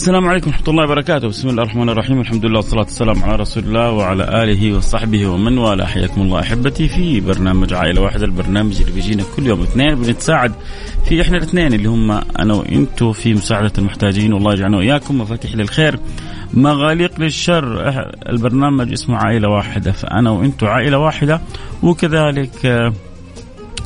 السلام 0.00 0.28
عليكم 0.28 0.50
ورحمة 0.50 0.68
الله 0.68 0.84
وبركاته، 0.84 1.28
بسم 1.28 1.48
الله 1.48 1.62
الرحمن 1.62 1.88
الرحيم، 1.88 2.20
الحمد 2.20 2.44
لله 2.44 2.56
والصلاة 2.56 2.82
والسلام 2.82 3.24
على 3.24 3.36
رسول 3.36 3.64
الله 3.64 3.90
وعلى 3.90 4.42
آله 4.42 4.76
وصحبه 4.76 5.26
ومن 5.26 5.58
والاه، 5.58 5.86
حياكم 5.86 6.20
الله 6.20 6.40
أحبتي 6.40 6.88
في 6.88 7.20
برنامج 7.20 7.74
عائلة 7.74 8.02
واحدة، 8.02 8.24
البرنامج 8.24 8.80
اللي 8.80 8.92
بيجينا 8.92 9.24
كل 9.36 9.46
يوم 9.46 9.62
اثنين. 9.62 9.94
بنتساعد 9.94 10.52
في 11.08 11.22
إحنا 11.22 11.36
الاثنين 11.36 11.72
اللي 11.74 11.88
هم 11.88 12.10
أنا 12.10 12.54
وأنتم 12.54 13.12
في 13.12 13.34
مساعدة 13.34 13.72
المحتاجين. 13.78 14.32
والله 14.32 14.52
يجعلنا 14.52 14.76
وإياكم 14.76 15.20
مفاتيح 15.20 15.54
للخير 15.54 15.98
مغاليق 16.54 17.20
للشر، 17.20 17.90
البرنامج 18.28 18.92
اسمه 18.92 19.16
عائلة 19.16 19.48
واحدة، 19.48 19.92
فأنا 19.92 20.30
وأنتم 20.30 20.66
عائلة 20.66 20.98
واحدة 20.98 21.40
وكذلك 21.82 22.92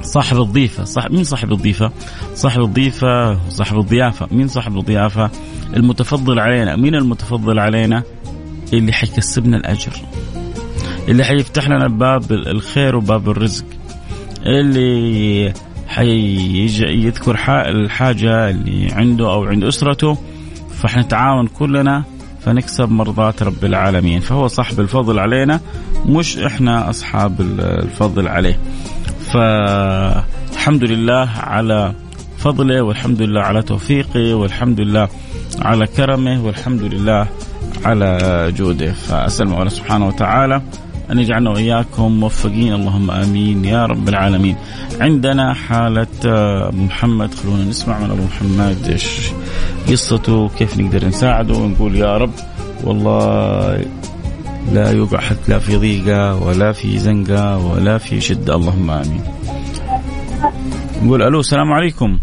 صاحب 0.04 0.40
الضيفة 0.40 0.84
صح 0.84 1.10
مين 1.10 1.24
صاحب 1.24 1.52
الضيفة؟ 1.52 1.92
صاحب 2.34 2.60
الضيفة 2.62 3.38
صاحب 3.48 3.78
الضيافة 3.78 4.28
مين 4.30 4.48
صاحب 4.48 4.78
الضيافة؟ 4.78 5.30
المتفضل 5.76 6.38
علينا 6.40 6.76
مين 6.76 6.94
المتفضل 6.94 7.58
علينا؟ 7.58 8.02
اللي 8.72 8.92
حيكسبنا 8.92 9.56
الأجر 9.56 9.92
اللي 11.08 11.24
حيفتح 11.24 11.68
لنا 11.68 11.88
باب 11.88 12.32
الخير 12.32 12.96
وباب 12.96 13.30
الرزق 13.30 13.64
اللي 14.46 15.52
حيجي 15.88 17.06
يذكر 17.06 17.38
الحاجة 17.50 18.50
اللي 18.50 18.92
عنده 18.92 19.32
أو 19.32 19.44
عند 19.44 19.64
أسرته 19.64 20.18
فحنتعاون 20.74 21.46
كلنا 21.46 22.04
فنكسب 22.40 22.90
مرضات 22.90 23.42
رب 23.42 23.64
العالمين. 23.64 24.20
فهو 24.20 24.46
صاحب 24.46 24.80
الفضل 24.80 25.18
علينا 25.18 25.60
مش 26.06 26.38
إحنا 26.38 26.90
أصحاب 26.90 27.40
الفضل 27.60 28.28
عليه. 28.28 28.58
فالحمد 29.34 30.84
لله 30.84 31.28
على 31.36 31.92
فضله 32.38 32.82
والحمد 32.82 33.22
لله 33.22 33.40
على 33.40 33.62
توفيقه 33.62 34.34
والحمد 34.34 34.80
لله 34.80 35.08
على 35.62 35.86
كرمه 35.86 36.44
والحمد 36.44 36.82
لله 36.82 37.26
على 37.84 38.18
جوده. 38.56 38.92
فأسأل 38.92 39.46
الله 39.46 39.68
سبحانه 39.68 40.06
وتعالى 40.06 40.62
أن 41.10 41.18
يجعلنا 41.18 41.50
وإياكم 41.50 42.20
موفقين. 42.20 42.72
اللهم 42.74 43.10
آمين 43.10 43.64
يا 43.64 43.86
رب 43.86 44.08
العالمين. 44.08 44.56
عندنا 45.00 45.54
حالة 45.54 46.06
أبو 46.68 46.82
محمد 46.82 47.34
خلونا 47.34 47.64
نسمع 47.64 47.98
من 47.98 48.10
أبو 48.10 48.22
محمد 48.22 48.76
إيش 48.88 49.06
قصته 49.88 50.48
كيف 50.58 50.78
نقدر 50.78 51.08
نساعده 51.08 51.54
ونقول 51.54 51.96
يا 51.96 52.16
رب 52.16 52.32
والله 52.84 53.84
لا 54.72 54.90
يوقع 54.90 55.18
حد 55.18 55.36
لا 55.48 55.58
في 55.58 55.76
ضيقة 55.76 56.46
ولا 56.46 56.72
في 56.72 56.98
زنقة 56.98 57.72
ولا 57.72 57.98
في 57.98 58.20
شدة 58.20 58.54
اللهم 58.54 58.90
آمين 58.90 59.22
نقول 61.02 61.22
ألو 61.22 61.40
السلام 61.40 61.72
عليكم 61.72 62.18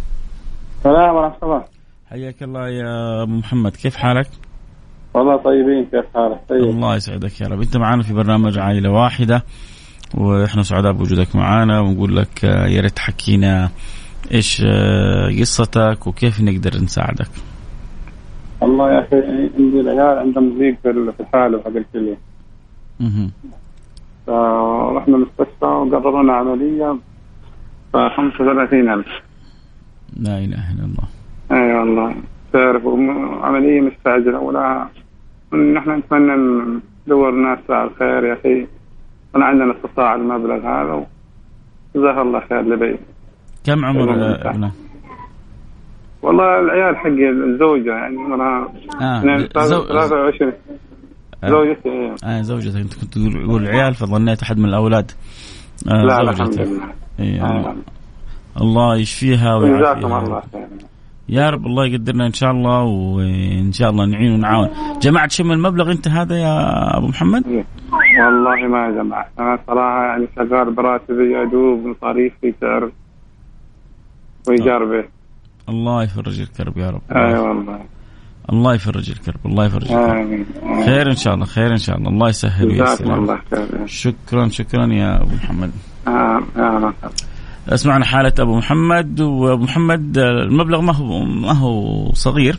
السلام 0.77 1.15
ورحمة 1.15 1.37
الله 1.43 1.63
حياك 2.09 2.43
الله 2.43 2.69
يا 2.69 3.25
محمد 3.25 3.75
كيف 3.75 3.95
حالك؟ 3.95 4.27
والله 5.13 5.37
طيبين 5.37 5.85
كيف 5.85 6.05
حالك؟ 6.13 6.39
طيب 6.49 6.63
الله 6.63 6.95
يسعدك 6.95 7.41
يا 7.41 7.47
رب 7.47 7.61
أنت 7.61 7.77
معنا 7.77 8.03
في 8.03 8.13
برنامج 8.13 8.59
عائلة 8.59 8.89
واحدة 8.89 9.43
وإحنا 10.17 10.63
سعداء 10.63 10.91
بوجودك 10.91 11.35
معنا 11.35 11.79
ونقول 11.79 12.15
لك 12.15 12.43
يا 12.43 12.81
ريت 12.81 12.95
تحكينا 12.95 13.69
إيش 14.33 14.63
قصتك 15.39 16.07
وكيف 16.07 16.41
نقدر 16.41 16.77
نساعدك. 16.83 17.29
والله 18.61 18.93
يا 18.93 18.99
أخي 18.99 19.15
عندي 19.57 19.79
العيال 19.79 20.17
عندهم 20.19 20.59
ضيق 20.59 20.75
في 20.83 21.19
الحالة 21.19 21.59
حق 21.59 21.67
الكليه. 21.67 22.30
فرحنا 24.27 25.15
المستشفى 25.15 25.65
وقرروا 25.65 26.23
لنا 26.23 26.33
عملية 26.33 26.97
ف 27.93 27.97
35000 27.97 29.05
لا 30.19 30.37
إله 30.37 30.73
إلا 30.73 30.85
الله. 30.85 31.07
اي 31.51 31.57
أيوة 31.57 31.79
والله 31.79 32.15
تعرف 32.53 32.81
عملية 33.43 33.81
مستعجله 33.81 34.39
ولا 34.39 34.87
نحن 35.53 35.89
نتمنى 35.89 36.35
ندور 37.07 37.29
الناس 37.29 37.59
على 37.69 37.89
الخير 37.89 38.23
يا 38.23 38.33
أخي 38.33 38.67
ولا 39.35 39.45
عندنا 39.45 39.75
استطاع 39.75 40.15
المبلغ 40.15 40.57
هذا 40.57 41.05
جزاك 41.95 42.17
الله 42.17 42.39
خير 42.49 42.61
لبيت 42.61 42.99
كم 43.63 43.85
عمر 43.85 44.13
ابنك؟ 44.13 44.71
والله 46.21 46.59
العيال 46.59 46.97
حقي 46.97 47.29
الزوجة 47.29 47.89
يعني 47.89 48.17
عمرها 48.17 48.73
آه. 49.01 49.65
زو... 49.65 49.83
23 49.83 50.51
آه. 50.51 50.55
زوجتي 51.45 51.89
أيوه 51.89 52.15
آه 52.23 52.41
زوجتك 52.41 52.75
انت 52.75 52.93
كنت 52.93 53.13
تقول 53.13 53.63
العيال 53.63 53.93
فظنيت 53.93 54.41
أحد 54.41 54.57
من 54.57 54.65
الأولاد. 54.65 55.11
آه 55.87 56.03
لا 56.03 56.21
الحمد 56.21 56.59
لله. 56.59 56.93
إيه 57.19 57.45
آه. 57.45 57.75
الله. 58.61 58.95
يشفيها 58.95 59.55
ويعافيها. 59.55 60.07
الله 60.07 60.41
خير 60.53 60.67
يا 61.29 61.49
رب 61.49 61.65
الله 61.65 61.85
يقدرنا 61.85 62.27
إن 62.27 62.33
شاء 62.33 62.51
الله 62.51 62.83
وإن 62.83 63.71
شاء 63.71 63.89
الله 63.89 64.05
نعين 64.05 64.31
ونعاون. 64.31 64.69
جمعت 65.01 65.31
شم 65.31 65.51
المبلغ 65.51 65.91
أنت 65.91 66.07
هذا 66.07 66.37
يا 66.37 66.97
أبو 66.97 67.07
محمد؟ 67.07 67.45
والله 67.45 68.67
ما 68.67 68.91
جمعت. 68.91 69.27
أنا 69.39 69.59
صراحة 69.67 70.03
يعني 70.05 70.27
شغال 70.35 70.73
براتبي 70.75 71.31
يا 71.33 71.43
دوب 71.45 71.85
مصاريفي 71.85 72.53
تعرف 72.61 72.91
وايجار 74.47 74.85
بيت 74.85 75.09
الله 75.69 76.03
يفرج 76.03 76.41
الكرب 76.41 76.77
يا 76.77 76.89
رب. 76.89 77.01
أي 77.11 77.39
والله. 77.39 77.79
الله 78.51 78.73
يفرج 78.73 79.11
الكرب 79.11 79.39
الله 79.45 79.65
يفرج 79.65 79.83
الكرب. 79.83 80.09
آمين 80.09 80.45
خير 80.85 81.11
إن 81.11 81.15
شاء 81.15 81.33
الله 81.33 81.45
خير 81.45 81.71
إن 81.71 81.77
شاء 81.77 81.97
الله. 81.97 82.09
الله 82.09 82.29
يسهل 82.29 82.67
وييسر. 82.67 83.15
الله 83.15 83.39
شكرا 83.85 84.49
شكرا 84.49 84.93
يا 84.93 85.21
أبو 85.21 85.35
محمد. 85.35 85.71
آه 86.07 86.41
آه 86.57 86.93
اسمعنا 87.69 88.05
حالة 88.05 88.33
أبو 88.39 88.57
محمد 88.57 89.21
وأبو 89.21 89.63
محمد 89.63 90.17
المبلغ 90.17 90.81
ما 90.81 90.95
هو 90.95 91.23
ما 91.23 91.51
هو 91.51 92.11
صغير 92.13 92.57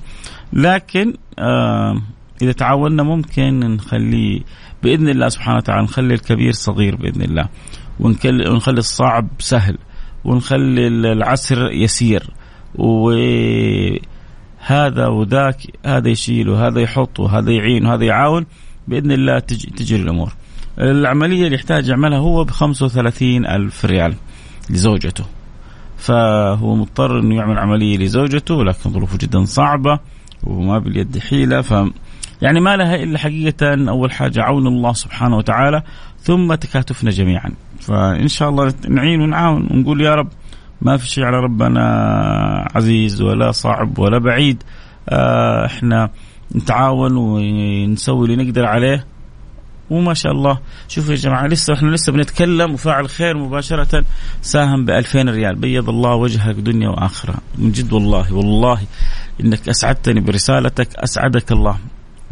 لكن 0.53 1.15
آه 1.39 2.03
إذا 2.43 2.53
تعاوننا 2.53 3.03
ممكن 3.03 3.61
نخليه 3.61 4.41
بإذن 4.83 5.09
الله 5.09 5.29
سبحانه 5.29 5.57
وتعالى 5.57 5.83
نخلي 5.83 6.15
الكبير 6.15 6.53
صغير 6.53 6.97
بإذن 6.97 7.23
الله 7.23 7.49
ونخلي 8.01 8.79
الصعب 8.79 9.29
سهل 9.39 9.79
ونخلي 10.25 10.87
العسر 11.13 11.71
يسير 11.73 12.31
وهذا 14.63 15.07
وذاك 15.07 15.57
هذا 15.87 16.09
يشيل 16.09 16.49
وهذا 16.49 16.81
يحط 16.81 17.21
وهذا 17.21 17.51
يعين 17.51 17.87
وهذا 17.87 18.05
يعاون 18.05 18.47
بإذن 18.89 19.13
الله 19.13 19.39
تجري 19.39 20.03
الأمور. 20.03 20.33
العملية 20.79 21.45
اللي 21.45 21.55
يحتاج 21.55 21.89
يعملها 21.89 22.19
هو 22.19 22.45
ب 22.45 22.51
35 22.51 23.47
ألف 23.47 23.85
ريال 23.85 24.15
لزوجته. 24.71 25.25
فهو 25.99 26.75
مضطر 26.75 27.19
إنه 27.19 27.35
يعمل 27.35 27.59
عملية 27.59 27.99
لزوجته 27.99 28.65
لكن 28.65 28.91
ظروفه 28.91 29.19
جدا 29.19 29.45
صعبة 29.45 29.99
وما 30.45 30.79
باليد 30.79 31.19
حيلة. 31.19 31.61
ف 31.61 31.75
يعني 32.43 32.61
ما 32.61 32.77
لها 32.77 33.03
إلا 33.03 33.19
حقيقة 33.19 33.89
أول 33.89 34.13
حاجة 34.13 34.43
عون 34.43 34.67
الله 34.67 34.93
سبحانه 34.93 35.37
وتعالى 35.37 35.83
ثم 36.21 36.55
تكاتفنا 36.55 37.11
جميعا. 37.11 37.53
فإن 37.81 38.29
شاء 38.29 38.49
الله 38.49 38.75
نعين 38.89 39.21
ونعاون 39.21 39.69
ونقول 39.71 40.01
يا 40.01 40.15
رب 40.15 40.29
ما 40.83 40.97
في 40.97 41.09
شيء 41.09 41.25
على 41.25 41.37
ربنا 41.37 41.85
عزيز 42.75 43.23
ولا 43.23 43.51
صعب 43.51 43.99
ولا 43.99 44.19
بعيد. 44.19 44.63
آه 45.09 45.67
إحنا 45.67 46.11
نتعاون 46.57 47.17
ونسوي 47.17 48.27
اللي 48.27 48.45
نقدر 48.45 48.65
عليه. 48.67 49.07
وما 49.91 50.15
شاء 50.15 50.33
الله. 50.33 50.59
شوفوا 50.89 51.11
يا 51.11 51.17
جماعة 51.17 51.47
لسه 51.47 51.75
إحنا 51.75 51.91
لسه 51.91 52.13
بنتكلم 52.13 52.73
وفاعل 52.73 53.09
خير 53.09 53.37
مباشرة. 53.37 54.05
ساهم 54.43 54.85
ب 54.85 54.91
2000 54.91 55.29
ريال. 55.29 55.55
بيض 55.55 55.89
الله 55.89 56.15
وجهك 56.15 56.55
دنيا 56.55 56.89
وآخرة. 56.89 57.35
من 57.59 57.73
جد 57.73 57.93
والله 57.93 58.35
والله 58.35 58.79
إنك 59.41 59.69
أسعدتني 59.69 60.21
برسالتك. 60.21 60.89
أسعدك 60.97 61.53
الله. 61.53 61.77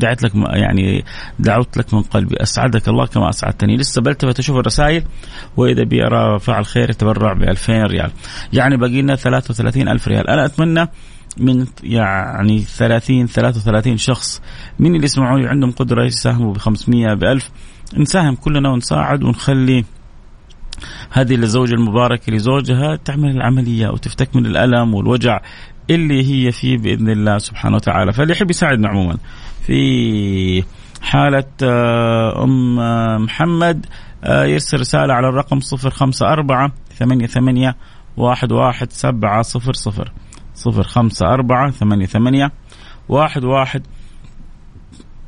دعيت 0.00 0.22
لك 0.22 0.32
يعني 0.34 1.04
دعوت 1.38 1.76
لك 1.76 1.94
من 1.94 2.02
قلبي. 2.02 2.36
أسعدك 2.42 2.88
الله 2.88 3.06
كما 3.06 3.28
أسعدتني. 3.28 3.76
لسه 3.76 4.02
بلتفت 4.02 4.38
أشوف 4.38 4.56
الرسائل 4.56 5.04
وإذا 5.56 5.84
بيرى 5.84 6.38
فعل 6.38 6.66
خير 6.66 6.90
يتبرع 6.90 7.32
ب 7.32 7.42
2000 7.42 7.86
ريال. 7.86 8.10
يعني 8.52 8.76
باقي 8.76 9.02
لنا 9.02 9.16
33 9.16 9.88
ألف 9.88 10.08
ريال. 10.08 10.30
أنا 10.30 10.44
أتمنى 10.44 10.88
من 11.36 11.66
يعني 11.82 12.58
30 12.58 13.26
33 13.26 13.96
شخص. 13.96 14.42
من 14.78 14.94
اللي 14.94 15.04
يسمعوني؟ 15.04 15.46
عندهم 15.46 15.70
قدرة 15.70 16.04
يساهموا 16.04 16.54
ب 16.54 16.58
500 16.58 17.14
ب 17.14 17.24
1000 17.24 17.50
نساهم 17.96 18.34
كلنا 18.34 18.70
ونساعد 18.70 19.22
ونخلي 19.24 19.84
هذه 21.10 21.34
الزوجة 21.34 21.74
المباركة 21.74 22.32
لزوجها 22.32 22.96
تعمل 22.96 23.30
العملية 23.30 23.88
وتفتك 23.88 24.36
من 24.36 24.46
الألم 24.46 24.94
والوجع 24.94 25.40
اللي 25.90 26.24
هي 26.30 26.52
فيه 26.52 26.78
بإذن 26.78 27.08
الله 27.08 27.38
سبحانه 27.38 27.76
وتعالى. 27.76 28.12
فاللي 28.12 28.32
يحب 28.32 28.50
يساعدنا 28.50 28.88
عموما. 28.88 29.16
في 29.66 30.64
حالة 31.02 31.44
آه، 31.62 32.44
أم 32.44 32.76
محمد 33.24 33.86
آه، 34.24 34.44
يرسل 34.44 34.80
رسالة 34.80 35.14
على 35.14 35.28
الرقم 35.28 35.60
صفر 35.60 35.90
خمسة 35.90 36.32
أربعة 36.32 36.72
ثمانية 36.98 37.26
ثمانية 37.26 37.76
واحد 38.16 38.52
واحد 38.52 38.92
سبعة 38.92 39.42
صفر 39.42 39.72
صفر. 39.72 40.12
صفر 40.54 40.82
خمسة 40.82 41.26
أربعة 41.26 41.70
ثمانية 41.70 42.06
ثمانية 42.06 42.52
واحد 43.08 43.44
واحد 43.44 43.82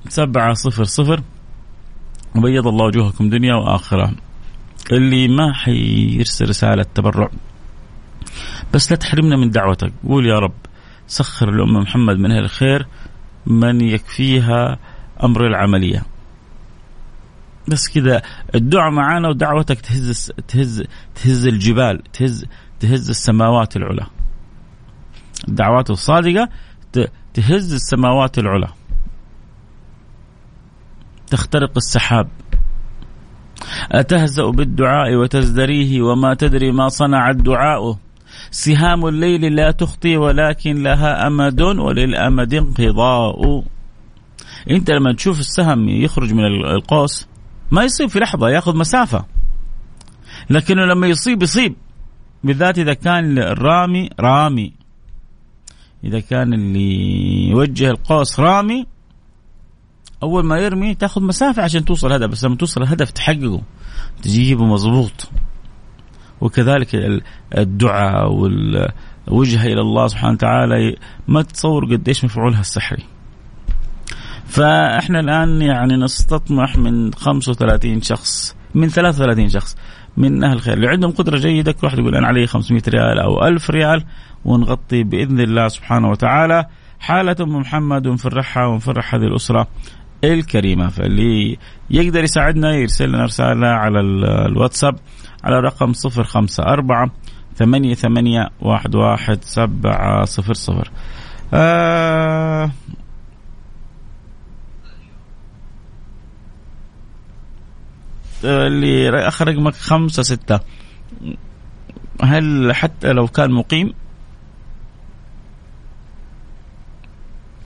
سبعة 0.09 0.53
صفر 0.53 0.85
صفر. 0.85 1.23
وبيض 2.37 2.67
الله 2.67 2.87
وجوهكم 2.87 3.31
دنيا 3.31 3.55
وآخرة. 3.55 4.13
اللي 4.93 5.29
ما 5.29 5.53
حيرسل 5.53 6.49
رسالة 6.49 6.85
تبرع 6.95 7.31
بس 8.75 8.91
لا 8.91 8.97
تحرمنا 8.97 9.37
من 9.37 9.51
دعوتك. 9.51 9.93
قول 10.09 10.27
يا 10.27 10.39
رب 10.39 10.55
سخر 11.07 11.49
الأمة 11.49 11.81
محمد 11.81 12.17
من 12.17 12.31
أهل 12.31 12.45
الخير. 12.45 12.87
من 13.47 13.81
يكفيها 13.81 14.79
أمر 15.25 15.47
العملية. 15.47 16.03
بس 17.69 17.89
كذا 17.89 18.23
الدعاء 18.55 18.91
معانا 18.91 19.29
ودعوتك 19.29 19.81
تهز 19.81 20.33
تهز 20.49 20.85
تهز 21.15 21.47
الجبال 21.47 22.03
تهز 22.13 22.47
تهز 22.81 23.11
السماوات 23.11 23.77
العلى. 23.77 24.07
الدعوات 25.49 25.91
الصادقة 25.91 26.49
تهز 27.35 27.75
السماوات 27.75 28.39
العلى. 28.39 28.69
تخترق 31.27 31.73
السحاب. 31.77 32.29
أتهزأ 33.93 34.51
بالدعاء 34.51 35.15
وتزدريه 35.15 36.03
وما 36.03 36.35
تدري 36.35 36.73
ما 36.73 36.89
صنع 36.89 37.31
الدعاء. 37.31 37.99
سهام 38.53 39.07
الليل 39.07 39.57
لا 39.57 39.71
تخطي 39.71 40.17
ولكن 40.17 40.83
لها 40.83 41.27
أمد 41.27 41.61
وللأمد 41.61 42.55
انقضاء. 42.55 43.65
أنت 44.71 44.91
لما 44.91 45.13
تشوف 45.13 45.41
السهم 45.41 45.89
يخرج 45.89 46.33
من 46.33 46.45
القوس 46.45 47.29
ما 47.71 47.85
يصيب 47.85 48.09
في 48.09 48.19
لحظة 48.19 48.49
يأخذ 48.49 48.77
مسافة. 48.77 49.25
لكنه 50.51 50.85
لما 50.85 51.07
يصيب 51.07 51.43
يصيب. 51.43 51.75
بالذات 52.45 52.79
إذا 52.79 52.95
كان 52.95 53.39
الرامي 53.39 54.11
رامي. 54.21 54.73
إذا 56.05 56.21
كان 56.21 56.55
اللي 56.55 57.49
يوجه 57.49 57.91
القوس 57.91 58.41
رامي 58.41 58.87
أول 60.23 60.45
ما 60.45 60.59
يرمي 60.59 60.95
تأخذ 60.95 61.23
مسافة 61.23 61.63
عشان 61.63 61.85
توصل 61.85 62.07
الهدف 62.07 62.31
بس 62.31 62.45
لما 62.45 62.57
توصل 62.57 62.83
الهدف 62.83 63.11
تحققه 63.11 63.63
تجيبه 64.23 64.65
مضبوط. 64.65 65.31
وكذلك 66.43 67.23
الدعاء 67.59 68.33
والوجهه 68.33 69.67
إلى 69.67 69.81
الله 69.81 70.07
سبحانه 70.07 70.33
وتعالى 70.33 70.97
ما 71.29 71.43
تتصور 71.43 71.85
قديش 71.85 72.25
مفعولها 72.25 72.61
السحري. 72.61 73.05
فإحنا 74.47 75.21
الآن 75.21 75.63
يعني 75.63 75.97
نستطمح 75.97 76.77
من 76.77 77.15
35 77.15 78.03
شخص 78.03 78.57
من 78.75 78.89
33 78.89 79.49
شخص 79.49 79.77
من 80.17 80.45
أهل 80.45 80.53
الخير 80.53 80.75
اللي 80.75 80.89
عندهم 80.89 81.11
قدرة 81.11 81.39
جيدة 81.39 81.73
كل 81.73 81.87
واحد 81.87 81.99
يقول 81.99 82.17
أنا 82.17 82.27
علي 82.27 82.47
500 82.47 82.83
ريال 82.89 83.19
أو 83.19 83.45
1000 83.45 83.71
ريال 83.71 84.05
ونغطي 84.45 85.03
بإذن 85.03 85.41
الله 85.41 85.69
سبحانه 85.69 86.11
وتعالى 86.11 86.67
حالة 87.01 87.37
أم 87.41 87.57
محمد 87.57 88.07
ونفرحها 88.07 88.67
ونفرح 88.67 89.15
هذه 89.15 89.23
الأسرة 89.23 89.69
الكريمة 90.25 90.89
فاللي 90.89 91.59
يقدر 91.91 92.25
يساعدنا 92.25 92.75
يرسل 92.75 93.09
لنا 93.09 93.25
رسالة 93.25 93.67
على 93.67 94.01
الواتساب 94.47 94.95
على 95.45 95.61
رقم 95.61 95.93
صفر 95.93 96.25
خمسة 96.25 96.63
أربعة 96.63 97.11
ثمانية 97.57 97.95
ثمانية 97.95 98.51
واحد 98.61 98.95
واحد 98.95 99.45
سبعة 99.45 100.25
صفر 100.25 100.55
صفر. 100.55 100.91
آه 101.55 102.71
اللي 108.45 109.29
آخر 109.29 109.49
رقمك 109.49 109.75
خمسة 109.75 110.23
ستة. 110.23 110.61
هل 112.23 112.73
حتى 112.75 113.13
لو 113.13 113.27
كان 113.27 113.51
مقيم؟ 113.51 113.93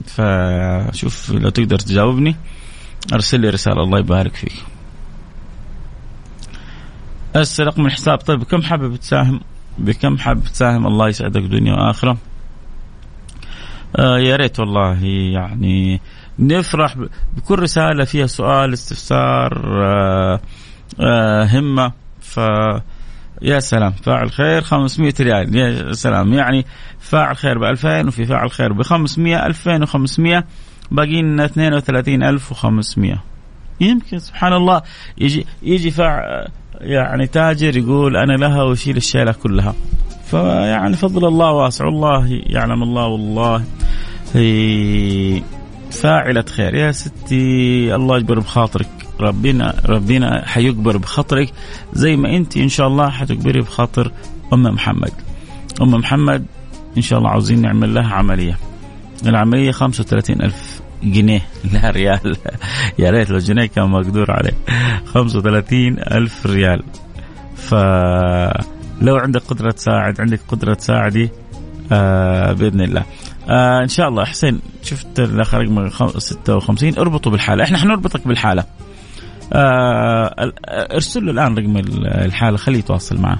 فشوف 0.05 1.31
لو 1.31 1.49
تقدر 1.49 1.79
تجاوبني 1.79 2.35
أرسل 3.13 3.39
لي 3.39 3.49
رسالة 3.49 3.83
الله 3.83 3.99
يبارك 3.99 4.35
فيك. 4.35 4.53
بس 7.35 7.61
رقم 7.61 7.85
الحساب 7.85 8.17
طيب 8.17 8.43
كم 8.43 8.61
حابب 8.61 8.95
تساهم؟ 8.95 9.39
بكم 9.77 10.17
حابب 10.17 10.43
تساهم؟ 10.43 10.87
الله 10.87 11.07
يسعدك 11.07 11.41
دنيا 11.41 11.73
وآخرة. 11.73 12.17
آه 13.99 14.19
يا 14.19 14.35
ريت 14.35 14.59
والله 14.59 15.03
يعني 15.33 16.01
نفرح 16.39 16.95
بكل 17.37 17.59
رسالة 17.59 18.03
فيها 18.05 18.27
سؤال 18.27 18.73
استفسار 18.73 19.63
آه 19.83 20.39
آه 20.99 21.43
همة. 21.45 21.91
ف 22.21 22.39
يا 23.41 23.59
سلام 23.59 23.91
فاعل 23.91 24.31
خير 24.31 24.61
500 24.61 25.13
ريال. 25.19 25.55
يا 25.55 25.93
سلام 25.93 26.33
يعني 26.33 26.65
فاعل 26.99 27.35
خير 27.37 27.57
ب 27.57 27.63
2000 27.63 28.07
وفي 28.07 28.25
فاعل 28.25 28.51
خير 28.51 28.73
ب 28.73 28.81
500 28.81 29.45
2500 29.45 30.43
باقي 30.91 31.21
لنا 31.21 31.45
32500 31.45 33.23
يمكن 33.81 34.19
سبحان 34.19 34.53
الله 34.53 34.81
يجي 35.17 35.45
يجي 35.63 35.91
فاعل 35.91 36.47
يعني 36.81 37.27
تاجر 37.27 37.77
يقول 37.77 38.17
أنا 38.17 38.33
لها 38.33 38.63
وأشيل 38.63 38.97
الشيلة 38.97 39.31
كلها. 39.31 39.73
فيعني 40.25 40.95
فضل 40.95 41.27
الله 41.27 41.51
واسع. 41.51 41.87
الله 41.87 42.27
يعلم 42.29 42.83
الله 42.83 43.07
والله 43.07 43.63
فاعلة 45.91 46.45
خير. 46.55 46.75
يا 46.75 46.91
ستي 46.91 47.95
الله 47.95 48.17
يجبر 48.17 48.39
بخاطرك. 48.39 48.89
ربنا 49.19 49.73
ربنا 49.85 50.47
حيكبر 50.47 50.97
بخاطرك 50.97 51.53
زي 51.93 52.15
ما 52.15 52.35
أنت. 52.35 52.57
إن 52.57 52.69
شاء 52.69 52.87
الله 52.87 53.09
حتكبري 53.09 53.61
بخاطر 53.61 54.11
أم 54.53 54.63
محمد. 54.63 55.11
أم 55.81 55.91
محمد 55.91 56.45
إن 56.97 57.01
شاء 57.01 57.19
الله 57.19 57.29
عاوزين 57.29 57.61
نعمل 57.61 57.93
لها 57.93 58.13
عملية. 58.13 58.57
العملية 59.25 59.71
35 59.71 60.41
ألف. 60.41 60.76
جنيه. 61.03 61.41
لا 61.73 61.89
ريال. 61.89 62.37
يا 62.99 63.09
ريت 63.09 63.29
لو 63.29 63.37
جنيه 63.37 63.65
كان 63.65 63.89
مقدور 63.89 64.31
عليه. 64.31 64.53
35 65.05 65.99
ألف 65.99 66.45
ريال. 66.45 66.83
فلو 67.55 69.15
عندك 69.17 69.41
قدرة 69.41 69.71
تساعد 69.71 70.21
عندك 70.21 70.39
قدرة 70.47 70.73
تساعدي 70.73 71.29
آه 71.91 72.51
بإذن 72.51 72.81
الله. 72.81 73.03
آه 73.49 73.83
إن 73.83 73.87
شاء 73.87 74.09
الله. 74.09 74.25
حسين 74.25 74.59
شفت 74.83 75.19
الآخر 75.19 75.57
رقم 75.57 75.89
56 76.19 76.97
اربطوا 76.97 77.31
بالحالة. 77.31 77.63
إحنا 77.63 77.77
حنربطك 77.77 78.27
بالحالة. 78.27 78.63
آه 79.53 80.53
ارسل 80.67 81.25
له 81.25 81.31
الآن 81.31 81.57
رقم 81.57 81.77
الحالة. 82.05 82.57
خليه 82.57 82.79
يتواصل 82.79 83.21
معه. 83.21 83.39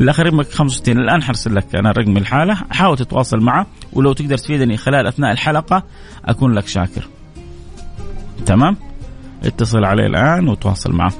الآخر 0.00 0.26
رقمك 0.26 0.50
65 0.50 0.98
الآن 0.98 1.22
حرسل 1.22 1.54
لك 1.54 1.74
أنا 1.74 1.90
رقم 1.90 2.16
الحالة. 2.16 2.54
حاول 2.54 2.96
تتواصل 2.96 3.38
معه 3.38 3.66
ولو 3.92 4.12
تقدر 4.12 4.36
تفيدني 4.36 4.76
خلال 4.76 5.06
أثناء 5.06 5.32
الحلقة 5.32 5.82
أكون 6.24 6.52
لك 6.52 6.66
شاكر. 6.66 7.08
تمام؟ 8.46 8.76
اتصل 9.44 9.84
عليه 9.84 10.06
الآن 10.06 10.48
وتواصل 10.48 10.92
معه. 10.92 11.12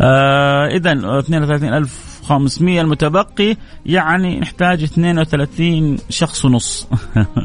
آه 0.00 0.66
اذا 0.66 0.92
32500 0.92 2.80
المتبقي 2.80 3.56
يعني 3.86 4.40
نحتاج 4.40 4.82
32 4.82 5.98
شخص 6.10 6.44
ونص. 6.44 6.88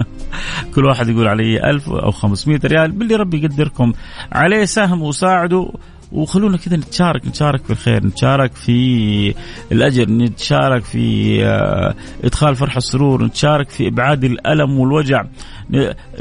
كل 0.75 0.85
واحد 0.85 1.09
يقول 1.09 1.27
علي 1.27 1.69
1000 1.69 1.89
أو 1.89 2.11
500 2.11 2.59
ريال. 2.65 2.91
باللي 2.91 3.15
ربي 3.15 3.43
يقدركم. 3.43 3.93
عليه 4.31 4.65
سهم 4.65 5.01
وساعدوا 5.01 5.71
وخلونا 6.11 6.57
كذا 6.57 6.77
نتشارك 6.77 7.27
نتشارك 7.27 7.63
في 7.63 7.69
الخير 7.69 8.05
نتشارك 8.05 8.53
في 8.53 9.35
الأجر 9.71 10.09
نتشارك 10.09 10.83
في 10.83 11.37
آه، 11.45 11.95
إدخال 12.23 12.55
فرح 12.55 12.75
السرور 12.77 13.25
نتشارك 13.25 13.69
في 13.69 13.87
إبعاد 13.87 14.23
الألم 14.23 14.79
والوجع. 14.79 15.23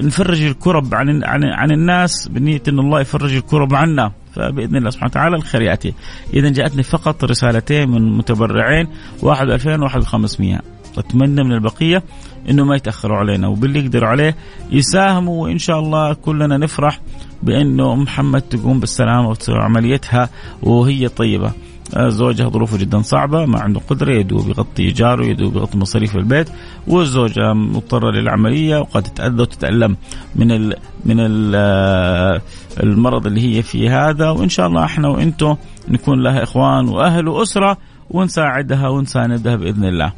نفرج 0.03 0.43
الكرب 0.43 0.95
عن 0.95 1.25
عن 1.25 1.45
عن 1.45 1.71
الناس 1.71 2.29
بنية 2.29 2.63
إن 2.69 2.79
الله 2.79 3.01
يفرج 3.01 3.35
الكرب 3.35 3.75
عنا 3.75 4.13
فبإذن 4.35 4.77
الله 4.77 4.91
سبحانه 4.91 5.11
وتعالى 5.11 5.37
الخير 5.37 5.63
يأتي. 5.63 5.95
اذا 6.35 6.49
جاءتني 6.49 6.83
فقط 6.83 7.25
رسالتين 7.25 7.89
من 7.89 8.17
متبرعين 8.19 8.89
واحد 9.23 9.49
2000 9.49 9.81
وواحد 9.81 10.05
500 10.05 10.61
أتمنى 10.99 11.45
من 11.45 11.53
البقية 11.53 12.03
أنه 12.51 12.65
ما 12.65 12.77
يتأخروا 12.77 13.17
علينا 13.17 13.49
وباللي 13.49 13.79
يقدروا 13.79 14.09
عليه 14.09 14.37
يساهموا 14.71 15.43
وإن 15.43 15.59
شاء 15.59 15.79
الله 15.79 16.15
كلنا 16.15 16.57
نفرح. 16.57 17.01
بأنه 17.43 17.93
أم 17.93 18.03
محمد 18.03 18.41
تقوم 18.41 18.81
بالسلامة 18.81 19.37
وعمليتها 19.49 20.29
وهي 20.63 21.09
طيبة 21.09 21.53
زوجها 21.97 22.49
ظروفه 22.49 22.79
جدا 22.79 23.03
صعبة 23.03 23.47
ما 23.47 23.61
عنده 23.61 23.81
قدرة 23.89 24.13
يدوب 24.13 24.49
يغطي 24.49 24.83
إيجاره 24.83 25.25
يدوب 25.25 25.57
يغطي 25.57 25.79
مصاريف 25.79 26.17
البيت 26.17 26.49
والزوجة 26.87 27.53
مضطرة 27.53 28.11
للعملية 28.11 28.79
وقد 28.79 29.03
تتأذى 29.03 29.43
وتتألم 29.43 29.97
من 30.37 30.53
ال 30.53 30.75
من 31.05 31.17
ال 31.21 32.41
المرض 32.83 33.27
اللي 33.27 33.57
هي 33.57 33.63
فيه 33.63 34.09
هذا 34.09 34.31
وإن 34.31 34.49
شاء 34.49 34.67
الله 34.67 34.85
إحنا 34.85 35.09
وإنتم 35.09 35.57
نكون 35.89 36.23
لها 36.23 36.43
إخوان 36.43 36.89
وأهل 36.89 37.29
وأسرة 37.29 37.79
ونساعدها 38.11 38.89
ونساندها 38.89 39.57
بإذن 39.57 39.85
الله. 39.85 40.13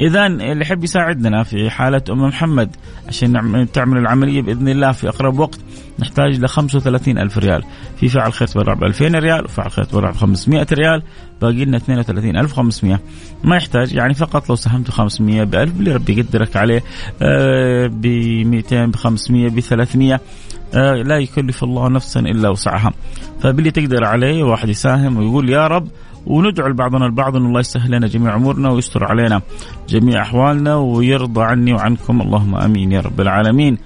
اذا 0.00 0.26
اللي 0.26 0.62
يحب 0.62 0.84
يساعدنا 0.84 1.42
في 1.42 1.70
حالة 1.70 2.02
أم 2.10 2.22
محمد 2.22 2.76
عشان 3.08 3.66
تعمل 3.72 3.98
العملية 3.98 4.42
بإذن 4.42 4.68
الله 4.68 4.92
في 4.92 5.08
أقرب 5.08 5.38
وقت 5.38 5.60
نحتاج 5.98 6.40
ل 6.40 6.48
35 6.48 7.18
ألف 7.18 7.38
ريال. 7.38 7.64
في 7.96 8.08
فعل 8.08 8.32
خير 8.32 8.48
تبرع 8.48 8.74
ب 8.74 8.84
2000 8.84 9.18
ريال 9.18 9.44
وفعل 9.44 9.70
خير 9.70 9.84
تبرع 9.84 10.10
ب 10.10 10.14
500 10.14 10.66
ريال. 10.72 11.02
باقي 11.42 11.64
لنا 11.64 11.76
32500 11.76 13.00
ما 13.44 13.56
يحتاج 13.56 13.92
يعني 13.92 14.14
فقط 14.14 14.48
لو 14.48 14.54
ساهمت 14.54 14.90
500 14.90 15.44
ب 15.44 15.54
1000 15.54 15.76
اللي 15.78 15.92
ربي 15.92 16.18
يقدرك 16.18 16.56
عليه 16.56 16.82
ب 17.86 18.06
200 18.46 18.86
ب 18.86 18.96
500 18.96 19.48
ب 19.48 19.60
300 19.60 20.20
آه، 20.74 20.94
لا 20.94 21.18
يكلف 21.18 21.64
الله 21.64 21.88
نفسا 21.88 22.20
إلا 22.20 22.48
وسعها. 22.48 22.92
فباللي 23.40 23.70
تقدر 23.70 24.04
عليه 24.04 24.42
واحد 24.42 24.68
يساهم 24.68 25.16
ويقول 25.16 25.50
يا 25.50 25.66
رب 25.66 25.88
وندعو 26.26 26.68
لبعضنا 26.68 27.06
البعض 27.06 27.36
إن 27.36 27.46
الله 27.46 27.60
يسهل 27.60 27.90
لنا 27.90 28.06
جميع 28.06 28.34
أمورنا 28.34 28.70
ويستر 28.70 29.04
علينا 29.04 29.40
جميع 29.88 30.22
أحوالنا 30.22 30.76
ويرضى 30.76 31.42
عني 31.42 31.72
وعنكم. 31.72 32.20
اللهم 32.20 32.54
آمين 32.54 32.92
يا 32.92 33.00
رب 33.00 33.20
العالمين. 33.20 33.78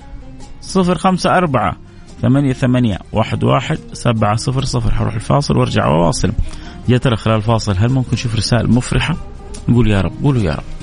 صفر 0.60 0.98
خمسة 0.98 1.36
أربعة 1.36 1.76
ثمانية 2.22 2.52
ثمانية 2.52 2.98
واحد 3.12 3.44
واحد 3.44 3.78
سبعة 3.92 4.36
صفر 4.36 4.64
صفر. 4.64 4.94
حروح 4.94 5.14
الفاصل 5.14 5.56
وارجع 5.56 5.86
وواصل 5.86 6.32
يا 6.88 6.98
ترى 6.98 7.16
خلال 7.16 7.36
الفاصل 7.36 7.76
هل 7.78 7.92
ممكن 7.92 8.10
نشوف 8.12 8.36
رسائل 8.36 8.70
مفرحة؟ 8.70 9.16
نقول 9.68 9.90
يا 9.90 10.00
رب 10.00 10.12
قولوا 10.22 10.42
يا 10.42 10.54
رب. 10.54 10.75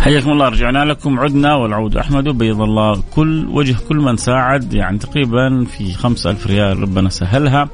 حياكم 0.00 0.30
الله 0.32 0.48
رجعنا 0.48 0.84
لكم. 0.84 1.20
عدنا 1.20 1.54
والعود 1.54 1.96
أحمد 1.96 2.28
وبيض 2.28 2.60
الله. 2.60 3.02
كل 3.14 3.46
وجه 3.46 3.76
كل 3.88 3.96
من 3.96 4.16
ساعد 4.16 4.74
يعني 4.74 4.98
تقريبا 4.98 5.64
في 5.64 5.92
خمسة 5.94 6.30
ألف 6.30 6.46
ريال 6.46 6.80
ربنا 6.80 7.08
سهلها 7.08 7.68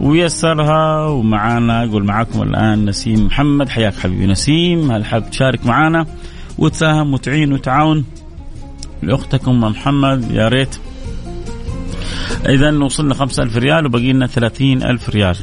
ويسرها. 0.00 1.06
ومعانا 1.06 1.84
أقول 1.84 2.04
معاكم 2.04 2.42
الآن 2.42 2.84
نسيم 2.84 3.26
محمد. 3.26 3.68
حياك 3.68 3.94
حبيبي 3.94 4.26
نسيم. 4.26 4.90
هل 4.90 5.04
حاب 5.04 5.30
تشارك 5.30 5.66
معانا؟ 5.66 6.06
وتساهم 6.58 7.14
وتعين 7.14 7.52
وتعاون 7.52 8.04
لأختك 9.02 9.48
أم 9.48 9.60
محمد. 9.60 10.30
يا 10.30 10.48
ريت. 10.48 10.76
إذا 12.48 12.78
وصلنا 12.78 13.14
خمسة 13.14 13.42
ألف 13.42 13.56
ريال 13.56 13.86
وبقي 13.86 14.12
لنا 14.12 14.26
ثلاثين 14.26 14.82
ألف 14.82 15.08
ريال. 15.08 15.36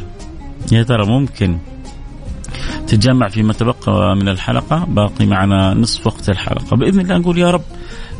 يا 0.71 0.83
ترى 0.83 1.05
ممكن 1.05 1.57
تتجمع 2.87 3.27
فيما 3.27 3.53
تبقى 3.53 4.15
من 4.15 4.29
الحلقة 4.29 4.85
باقي 4.87 5.25
معنا 5.25 5.73
نصف 5.73 6.07
وقت 6.07 6.29
الحلقة. 6.29 6.77
بإذن 6.77 6.99
الله 6.99 7.17
نقول 7.17 7.37
يا 7.37 7.51
رب 7.51 7.61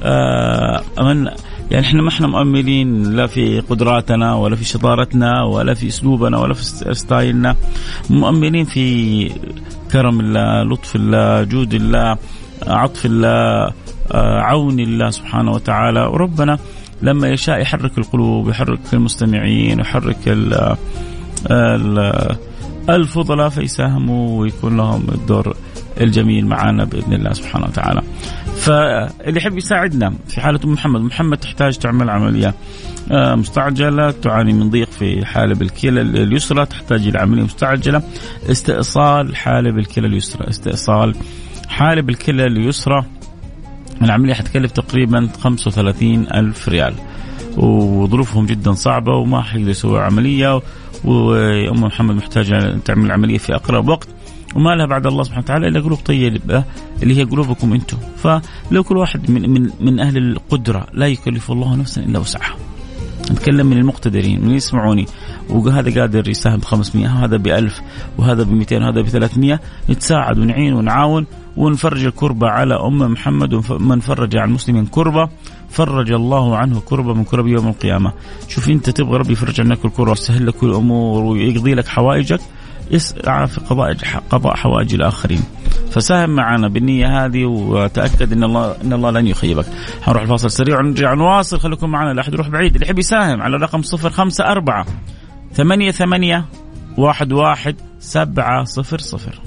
آه، 0.03 0.81
أمن 0.99 1.29
يعني 1.71 1.85
إحنا 1.87 2.01
ما 2.01 2.09
إحنا 2.09 2.27
مؤملين 2.27 3.15
لا 3.15 3.27
في 3.27 3.59
قدراتنا 3.59 4.35
ولا 4.35 4.55
في 4.55 4.63
شطارتنا 4.63 5.43
ولا 5.43 5.73
في 5.73 5.87
أسلوبنا 5.87 6.39
ولا 6.39 6.53
في 6.53 6.63
ستايلنا. 6.93 7.55
مؤملين 8.09 8.65
في 8.65 9.29
كرم 9.91 10.19
الله 10.19 10.63
لطف 10.63 10.95
الله 10.95 11.43
جود 11.43 11.73
الله 11.73 12.17
عطف 12.67 13.05
الله 13.05 13.71
آه، 14.11 14.41
عون 14.41 14.79
الله 14.79 15.09
سبحانه 15.09 15.51
وتعالى. 15.51 16.05
وربنا 16.05 16.57
لما 17.01 17.27
يشاء 17.27 17.61
يحرك 17.61 17.97
القلوب 17.97 18.49
يحرك 18.49 18.79
المستمعين 18.93 19.79
يحرك 19.79 20.17
ال 20.27 20.75
الفضلاء 22.89 23.49
فيساهموا 23.49 24.39
ويكون 24.41 24.77
لهم 24.77 25.07
الدور 25.11 25.55
الجميل 26.01 26.45
معنا 26.45 26.83
بإذن 26.83 27.13
الله 27.13 27.33
سبحانه 27.33 27.65
وتعالى. 27.65 28.01
فاللي 28.55 29.37
يحب 29.37 29.57
يساعدنا 29.57 30.13
في 30.27 30.41
حالة 30.41 30.59
أم 30.63 30.73
محمد، 30.73 31.01
محمد 31.01 31.37
تحتاج 31.37 31.77
تعمل 31.77 32.09
عملية 32.09 32.53
آه، 33.11 33.35
مستعجلة 33.35 34.11
تعاني 34.11 34.53
من 34.53 34.69
ضيق 34.69 34.89
في 34.91 35.25
حالب 35.25 35.61
الكلى 35.61 36.01
اليسرى 36.01 36.65
تحتاج 36.65 37.07
إلى 37.07 37.19
عملية 37.19 37.43
مستعجلة 37.43 38.01
استئصال 38.51 39.35
حالب 39.35 39.77
الكلى 39.77 40.07
اليسرى، 40.07 40.49
استئصال 40.49 41.15
حالب 41.67 42.09
الكلى 42.09 42.45
اليسرى 42.45 43.05
العملية 44.01 44.33
حتكلف 44.33 44.71
تقريبا 44.71 45.29
35 45.41 46.27
ألف 46.33 46.69
ريال. 46.69 46.93
وظروفهم 47.57 48.45
جدا 48.45 48.71
صعبة 48.71 49.11
وما 49.11 49.41
حيقدروا 49.41 49.71
يسووا 49.71 49.99
عملية 49.99 50.61
وأم 51.05 51.83
محمد 51.83 52.15
محتاجة 52.15 52.77
تعمل 52.85 53.11
عمليه 53.11 53.37
في 53.37 53.55
أقرب 53.55 53.87
وقت. 53.87 54.07
وما 54.55 54.75
لها 54.75 54.85
بعد 54.85 55.07
الله 55.07 55.23
سبحانه 55.23 55.43
وتعالى 55.43 55.67
إلا 55.67 55.79
قلوب 55.79 55.99
طيبة 55.99 56.63
اللي 57.03 57.17
هي 57.17 57.23
قلوبكم 57.23 57.73
أنتم. 57.73 57.97
فلو 58.17 58.83
كل 58.83 58.97
واحد 58.97 59.31
من 59.31 59.49
من 59.49 59.69
من 59.79 59.99
أهل 59.99 60.17
القدرة 60.17 60.87
لا 60.93 61.07
يكلف 61.07 61.51
الله 61.51 61.75
نفسا 61.75 62.01
إلا 62.01 62.19
وسعها. 62.19 62.55
نتكلم 63.31 63.67
من 63.67 63.77
المقتدرين 63.77 64.41
من 64.45 64.51
يسمعوني. 64.51 65.05
وهذا 65.49 66.01
قادر 66.01 66.29
يساهم 66.29 66.57
ب 66.57 66.65
500 66.65 67.05
وهذا 67.05 67.37
ب 67.37 67.47
1000 67.47 67.81
وهذا 68.17 68.43
ب 68.43 68.51
200 68.51 68.83
وهذا 68.83 69.01
ب 69.01 69.07
300 69.07 69.59
نتساعد 69.89 70.39
ونعين 70.39 70.73
ونعاون 70.73 71.25
ونفرج 71.57 72.05
الكربة 72.05 72.47
على 72.47 72.75
أم 72.75 72.97
محمد 72.97 73.53
ومن 73.53 73.99
فرج 73.99 74.37
عن 74.37 74.47
المسلمين 74.49 74.85
كربة. 74.85 75.29
فرج 75.73 76.11
الله 76.11 76.57
عنه 76.57 76.81
كربة 76.85 77.13
من 77.13 77.23
كرب 77.23 77.47
يوم 77.47 77.67
القيامة. 77.67 78.13
شوف 78.47 78.69
أنت 78.69 78.89
تبغى 78.89 79.17
ربي 79.17 79.33
يفرج 79.33 79.61
عنك 79.61 79.85
الكربة 79.85 80.09
ويسهل 80.09 80.47
لك 80.47 80.63
الأمور 80.63 81.23
ويقضي 81.23 81.73
لك 81.73 81.87
حوائجك 81.87 82.39
اسعى 82.91 83.47
في 83.47 83.59
قضاء 83.59 83.97
قضاء 84.29 84.55
حوائج 84.55 84.93
الآخرين. 84.93 85.43
فساهم 85.91 86.29
معنا 86.29 86.67
بالنية 86.67 87.25
هذه 87.25 87.45
وتأكد 87.45 88.33
أن 88.33 88.43
الله 88.43 88.75
أن 88.83 88.93
الله 88.93 89.11
لن 89.11 89.27
يخيبك. 89.27 89.65
حنروح 90.01 90.21
الفاصل 90.21 90.51
سريع 90.51 90.79
ونرجع 90.79 91.13
نواصل. 91.13 91.59
خليكم 91.59 91.89
معنا 91.89 92.13
لا 92.13 92.21
أحد 92.21 92.33
يروح 92.33 92.47
بعيد. 92.47 92.73
اللي 92.73 92.85
يحب 92.85 92.99
يساهم 92.99 93.41
على 93.41 93.67
خمسة 93.67 94.43
أربعة 94.43 94.85
ثمانية 95.53 95.91
ثمانية 95.91 96.45
واحد 96.97 97.33
واحد 97.33 97.75
سبعة 97.99 98.63
صفر 98.63 98.97
صفر. 98.97 99.39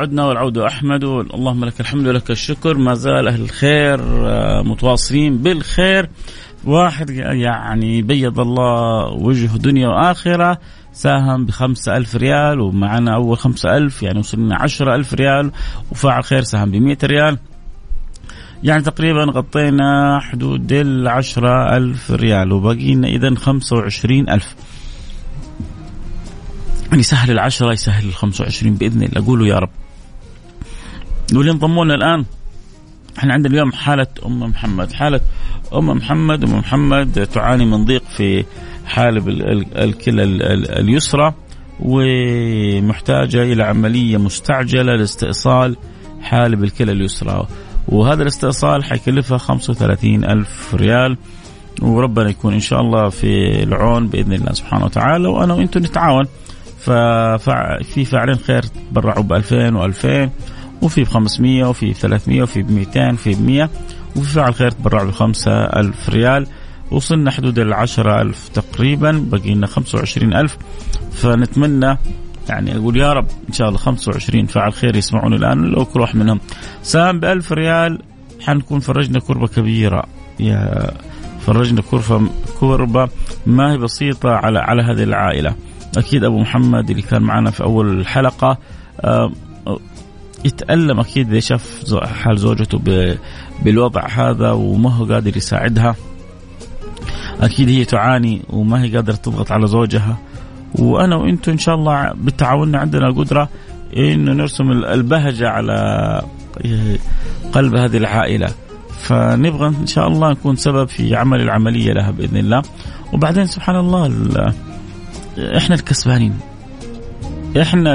عدنا 0.00 0.26
والعود 0.26 0.58
أحمد 0.58 1.04
اللهم 1.04 1.64
لك 1.64 1.80
الحمد 1.80 2.06
ولك 2.06 2.30
الشكر. 2.30 2.76
ما 2.76 2.94
زال 2.94 3.28
أهل 3.28 3.40
الخير 3.40 4.00
آه، 4.00 4.62
متواصلين 4.62 5.36
بالخير. 5.36 6.08
واحد 6.64 7.10
يعني 7.10 8.02
بيض 8.02 8.40
الله 8.40 9.04
وجهه 9.12 9.56
دنيا 9.56 9.88
وآخرة 9.88 10.58
ساهم 10.92 11.46
بخمسة 11.46 11.96
ألف 11.96 12.16
ريال 12.16 12.60
ومعنا 12.60 13.14
أول 13.14 13.38
خمسة 13.38 13.76
ألف 13.76 14.02
يعني 14.02 14.18
وصلنا 14.18 14.56
عشرة 14.56 14.94
ألف 14.94 15.14
ريال 15.14 15.50
وفاعل 15.92 16.24
خير 16.24 16.42
ساهم 16.42 16.70
بمئة 16.70 16.98
ريال. 17.04 17.38
يعني 18.62 18.82
تقريبا 18.82 19.24
غطينا 19.24 20.20
حدود 20.20 20.72
العشرة 20.72 21.76
ألف 21.76 22.10
ريال 22.10 22.52
وبقينا 22.52 23.08
إذا 23.08 23.34
خمسة 23.34 23.76
وعشرين 23.76 24.30
ألف. 24.30 24.54
يسهل 26.92 27.30
العشرة 27.30 27.72
يسهل 27.72 28.08
الخمسة 28.08 28.44
وعشرين 28.44 28.74
بإذن 28.74 29.02
الله. 29.02 29.26
قولوا 29.26 29.46
يا 29.46 29.58
رب. 29.58 29.79
واللي 31.34 31.52
انضموا 31.52 31.84
لنا 31.84 31.94
الآن. 31.94 32.24
إحنا 33.18 33.34
عندنا 33.34 33.54
اليوم 33.54 33.72
حالة 33.72 34.06
أم 34.26 34.40
محمد. 34.40 34.92
حالة 34.92 35.20
أم 35.74 35.86
محمد 35.86 36.44
أم 36.44 36.58
محمد 36.58 37.26
تعاني 37.26 37.64
من 37.64 37.84
ضيق 37.84 38.02
في 38.16 38.44
حالب 38.86 39.28
الكلى 39.76 40.22
اليسرى 40.80 41.34
ومحتاجة 41.80 43.42
إلى 43.42 43.62
عملية 43.62 44.16
مستعجلة 44.16 44.96
لاستئصال 44.96 45.76
حالب 46.22 46.64
الكلى 46.64 46.92
اليسرى. 46.92 47.46
وهذا 47.88 48.22
الاستئصال 48.22 48.84
حيكلفها 48.84 49.38
35 49.38 50.24
ألف 50.24 50.74
ريال. 50.74 51.16
وربنا 51.82 52.30
يكون 52.30 52.54
إن 52.54 52.60
شاء 52.60 52.80
الله 52.80 53.08
في 53.08 53.62
العون 53.62 54.08
بإذن 54.08 54.32
الله 54.32 54.52
سبحانه 54.52 54.84
وتعالى. 54.84 55.28
وأنا 55.28 55.54
وأنتم 55.54 55.80
نتعاون. 55.80 56.24
ففي 56.78 58.04
فاعلين 58.04 58.36
خير 58.36 58.62
تبرعوا 58.62 59.22
ب 59.22 59.32
2000 59.32 59.76
و2000 59.76 60.30
وفي 60.82 61.04
ب 61.04 61.06
500 61.06 61.64
وفي 61.64 61.90
ب 61.90 61.92
300 61.92 62.42
وفي 62.42 62.62
ب 62.62 62.70
200 62.70 63.12
وفي 63.12 63.34
ب 63.34 63.42
100 63.42 63.70
وفي 64.16 64.30
فاعل 64.30 64.54
خير 64.54 64.70
تبرع 64.70 65.02
ب 65.02 65.10
5000 65.10 66.08
ريال. 66.08 66.46
وصلنا 66.90 67.30
حدود 67.30 67.58
ال 67.58 67.72
10000 67.72 68.48
تقريبا 68.48 69.26
بقي 69.30 69.54
لنا 69.54 69.66
25000 69.66 70.58
فنتمنى 71.12 71.98
يعني 72.48 72.76
أقول 72.76 72.96
يا 72.96 73.12
رب 73.12 73.26
إن 73.48 73.52
شاء 73.52 73.68
الله 73.68 73.78
25 73.78 74.46
فاعل 74.46 74.72
خير 74.72 74.96
يسمعون 74.96 75.34
الآن. 75.34 75.62
لو 75.64 75.84
كل 75.84 76.00
واحد 76.00 76.16
منهم 76.16 76.40
ساهم 76.82 77.20
ب 77.20 77.24
1000 77.24 77.52
ريال 77.52 78.02
حنكون 78.40 78.80
فرجنا 78.80 79.20
كربة 79.20 79.46
كبيرة. 79.46 80.04
يا 80.40 80.90
فرجنا 81.40 81.82
كربه 81.90 82.28
كربة 82.60 83.08
ما 83.46 83.72
هي 83.72 83.78
بسيطة 83.78 84.30
على 84.30 84.58
على 84.58 84.82
هذه 84.82 85.02
العائلة. 85.02 85.54
أكيد 85.96 86.24
أبو 86.24 86.38
محمد 86.38 86.90
اللي 86.90 87.02
كان 87.02 87.22
معنا 87.22 87.50
في 87.50 87.62
أول 87.62 88.00
الحلقة 88.00 88.58
آه، 89.00 89.32
يتألم 90.44 91.00
أكيد 91.00 91.30
إذا 91.30 91.40
شاف 91.40 91.94
حال 92.22 92.38
زوجته 92.38 92.80
بالوضع 93.62 94.08
هذا 94.08 94.50
وما 94.50 94.90
هو 94.90 95.04
قادر 95.04 95.36
يساعدها. 95.36 95.96
أكيد 97.40 97.68
هي 97.68 97.84
تعاني 97.84 98.42
وما 98.48 98.82
هي 98.82 98.96
قادرة 98.96 99.14
تضغط 99.14 99.52
على 99.52 99.66
زوجها. 99.66 100.18
وأنا 100.74 101.16
وأنتم 101.16 101.52
إن 101.52 101.58
شاء 101.58 101.74
الله 101.74 102.12
بتعاوننا 102.12 102.78
عندنا 102.78 103.06
القدرة 103.06 103.48
إنه 103.96 104.32
نرسم 104.32 104.70
البهجة 104.70 105.48
على 105.48 106.22
قلب 107.52 107.74
هذه 107.74 107.96
العائلة. 107.96 108.48
فنبغى 108.98 109.66
إن 109.68 109.86
شاء 109.86 110.08
الله 110.08 110.30
نكون 110.30 110.56
سبب 110.56 110.88
في 110.88 111.16
عمل 111.16 111.40
العملية 111.40 111.92
لها 111.92 112.10
بإذن 112.10 112.36
الله. 112.36 112.62
وبعدين 113.12 113.46
سبحان 113.46 113.76
الله 113.76 114.06
إحنا 115.56 115.74
الكسبانين. 115.74 116.34
إحنا 117.60 117.94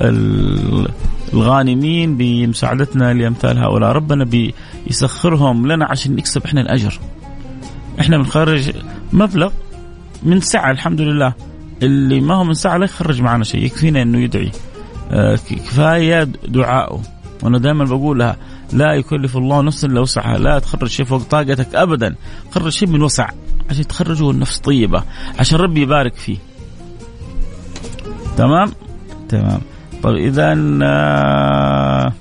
ال 0.00 0.88
الغانمين 1.32 2.16
بمساعدتنا 2.16 3.14
لأمثال 3.14 3.58
هؤلاء. 3.58 3.92
ربنا 3.92 4.24
بيسخرهم 4.24 5.66
لنا 5.66 5.86
عشان 5.90 6.16
نكسب 6.16 6.44
إحنا 6.44 6.60
الأجر. 6.60 7.00
إحنا 8.00 8.16
بنخرج 8.18 8.72
مبلغ 9.12 9.52
من 10.22 10.40
سعة 10.40 10.70
الحمد 10.70 11.00
لله. 11.00 11.34
اللي 11.82 12.20
ما 12.20 12.34
هو 12.34 12.44
من 12.44 12.54
سعة 12.54 12.76
لا 12.76 12.84
يخرج 12.84 13.22
معنا 13.22 13.44
شيء 13.44 13.64
يكفينا 13.64 14.02
إنه 14.02 14.18
يدعي. 14.18 14.50
آه، 15.10 15.36
كفاية 15.50 16.28
دعائه 16.48 17.02
وأنا 17.42 17.58
دائما 17.58 17.84
بقولها 17.84 18.36
لا 18.72 18.94
يكلف 18.94 19.36
الله 19.36 19.62
نفسا 19.62 19.86
إلا 19.86 20.00
وسعها. 20.00 20.38
لا 20.38 20.58
تخرج 20.58 20.88
شيء 20.88 21.06
فوق 21.06 21.22
طاقتك 21.22 21.74
ابدا. 21.74 22.14
خرج 22.50 22.68
شيء 22.68 22.88
من 22.88 23.02
وسع 23.02 23.28
عشان 23.70 23.86
تخرجه 23.86 24.30
النفس 24.30 24.58
طيبة 24.58 25.02
عشان 25.38 25.58
ربي 25.58 25.82
يبارك 25.82 26.14
فيه. 26.14 26.36
تمام؟ 28.36 28.72
تمام. 29.28 29.60
طيب 30.04 30.16
اذا 30.16 30.54
آه 30.82 32.12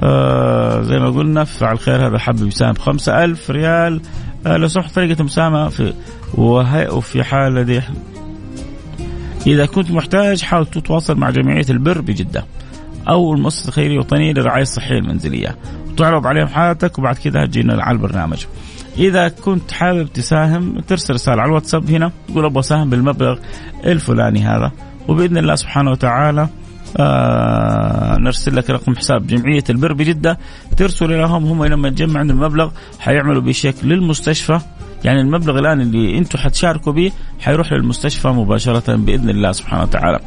آه 0.00 0.82
زي 0.82 0.98
ما 0.98 1.10
قلنا 1.10 1.44
فعل 1.44 1.78
خير 1.78 2.06
هذا 2.06 2.18
حب 2.18 2.46
يساهم 2.46 2.72
بخمسة 2.72 3.24
ألف 3.24 3.50
ريال. 3.50 4.00
آه 4.46 4.56
لو 4.56 4.68
سمحت 4.68 4.94
طريقة 4.94 5.20
المساهمة 5.20 5.68
في 5.68 5.94
وفي 6.90 7.24
حالة 7.24 7.62
دي 7.62 7.80
إذا 9.46 9.66
كنت 9.66 9.90
محتاج 9.90 10.42
حاول 10.42 10.66
تتواصل 10.66 11.16
مع 11.16 11.30
جمعية 11.30 11.66
البر 11.70 12.00
بجدة 12.00 12.44
أو 13.08 13.34
المؤسسة 13.34 13.68
الخيرية 13.68 13.92
الوطنية 13.92 14.32
للرعاية 14.32 14.62
الصحية 14.62 14.98
المنزلية. 14.98 15.56
وتعرض 15.90 16.26
عليهم 16.26 16.46
حالتك 16.46 16.98
وبعد 16.98 17.16
كذا 17.16 17.46
تجينا 17.46 17.82
على 17.82 17.96
البرنامج. 17.96 18.44
إذا 18.98 19.28
كنت 19.28 19.72
حابب 19.72 20.12
تساهم 20.12 20.80
ترسل 20.80 21.14
رسالة 21.14 21.42
على 21.42 21.48
الواتساب 21.48 21.90
هنا 21.90 22.12
تقول 22.28 22.44
أبغى 22.44 22.60
أساهم 22.60 22.90
بالمبلغ 22.90 23.38
الفلاني 23.84 24.40
هذا. 24.40 24.72
وبإذن 25.08 25.38
الله 25.38 25.54
سبحانه 25.54 25.90
وتعالى 25.90 26.48
آه 26.96 28.16
نرسل 28.18 28.56
لك 28.56 28.70
رقم 28.70 28.96
حساب 28.96 29.26
جمعية 29.26 29.64
البر 29.70 29.92
بجدة. 29.92 30.38
ترسل 30.76 31.18
لهم 31.18 31.44
هم 31.44 31.64
لما 31.64 31.88
يتجمع 31.88 32.20
عندهم 32.20 32.42
المبلغ 32.42 32.70
حيعملوا 32.98 33.42
بشيك 33.42 33.74
للمستشفى. 33.84 34.60
يعني 35.04 35.20
المبلغ 35.20 35.58
الآن 35.58 35.80
اللي 35.80 36.18
أنتم 36.18 36.38
حتشاركوا 36.38 36.92
به 36.92 37.12
حيروح 37.40 37.72
للمستشفى 37.72 38.28
مباشرة 38.28 38.96
بإذن 38.96 39.30
الله 39.30 39.52
سبحانه 39.52 39.82
وتعالى. 39.82 40.20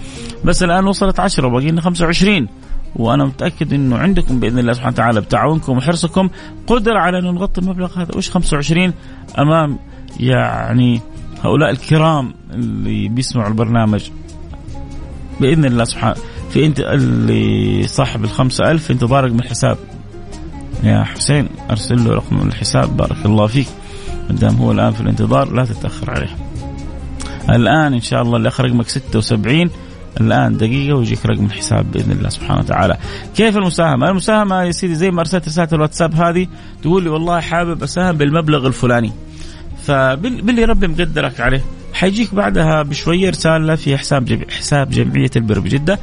بس 0.46 0.64
الآن 0.64 0.86
وصلت 0.88 1.20
10 1.20 1.48
وباقي 1.48 1.72
لنا 1.72 1.82
25 1.82 2.48
وأنا 2.96 3.26
متأكد 3.26 3.74
إنه 3.74 3.98
عندكم 3.98 4.40
بإذن 4.40 4.60
الله 4.60 4.74
سبحانه 4.74 4.94
وتعالى 4.94 5.22
بتعاونكم 5.22 5.78
وحرصكم. 5.78 6.30
قدره 6.68 7.00
على 7.00 7.20
أن 7.20 7.24
نغطي 7.24 7.62
المبلغ 7.62 8.02
هذا. 8.02 8.18
وش 8.18 8.30
25 8.30 8.94
أمام 9.40 9.80
يعني 10.20 11.02
هؤلاء 11.44 11.70
الكرام 11.70 12.34
اللي 12.54 13.10
بيسمعوا 13.10 13.48
البرنامج. 13.48 14.10
بإذن 15.42 15.66
الله 15.66 15.84
سبحانه 15.84 16.16
في 16.54 16.66
انت 16.66 16.80
اللي 16.80 17.88
صاحب 17.88 18.24
الخمسة 18.24 18.72
ألف 18.72 18.92
انتظارك 18.92 19.32
من 19.32 19.40
الحساب 19.40 19.78
يا 20.84 21.04
حسين 21.04 21.48
أرسل 21.70 22.04
له 22.04 22.14
رقم 22.14 22.48
الحساب 22.48 22.98
بارك 22.98 23.26
الله 23.26 23.48
فيك 23.48 23.68
ما 24.30 24.36
دام 24.36 24.56
هو 24.56 24.72
الآن 24.72 24.92
في 24.92 25.02
الانتظار 25.02 25.54
لا 25.54 25.66
تتأخر 25.66 26.12
عليه 26.12 26.38
الآن 27.50 27.94
إن 27.94 28.02
شاء 28.02 28.22
الله 28.22 28.38
اللي 28.38 28.48
أخر 28.48 28.66
رقمك 28.66 28.90
76 28.90 29.70
الآن 30.22 30.58
دقيقة 30.58 30.98
ويجيك 30.98 31.26
رقم 31.26 31.46
الحساب 31.46 31.92
بإذن 31.92 32.12
الله 32.12 32.30
سبحانه 32.30 32.60
وتعالى. 32.60 32.98
كيف 33.36 33.58
المساهمة؟ 33.58 34.10
المساهمة 34.10 34.64
يا 34.64 34.72
سيدي 34.72 34.96
زي 34.96 35.12
ما 35.12 35.20
أرسلت 35.20 35.48
رسالة 35.48 35.68
الواتساب 35.74 36.16
هذه 36.16 36.48
تقول 36.82 37.04
لي 37.04 37.10
والله 37.10 37.40
حابب 37.40 37.84
أساهم 37.84 38.18
بالمبلغ 38.18 38.68
الفلاني. 38.68 39.12
فباللي 39.84 40.66
ربي 40.66 40.88
مقدرك 40.88 41.40
عليه 41.40 41.62
حيجيك 41.94 42.36
بعدها 42.36 42.84
بشوية 42.84 43.30
رسالة 43.30 43.76
في 43.76 43.98
حساب 43.98 44.26
جمع 44.26 44.46
حساب 44.50 44.90
جمعية 44.90 45.30
البر 45.36 45.60
بجدة 45.60 46.00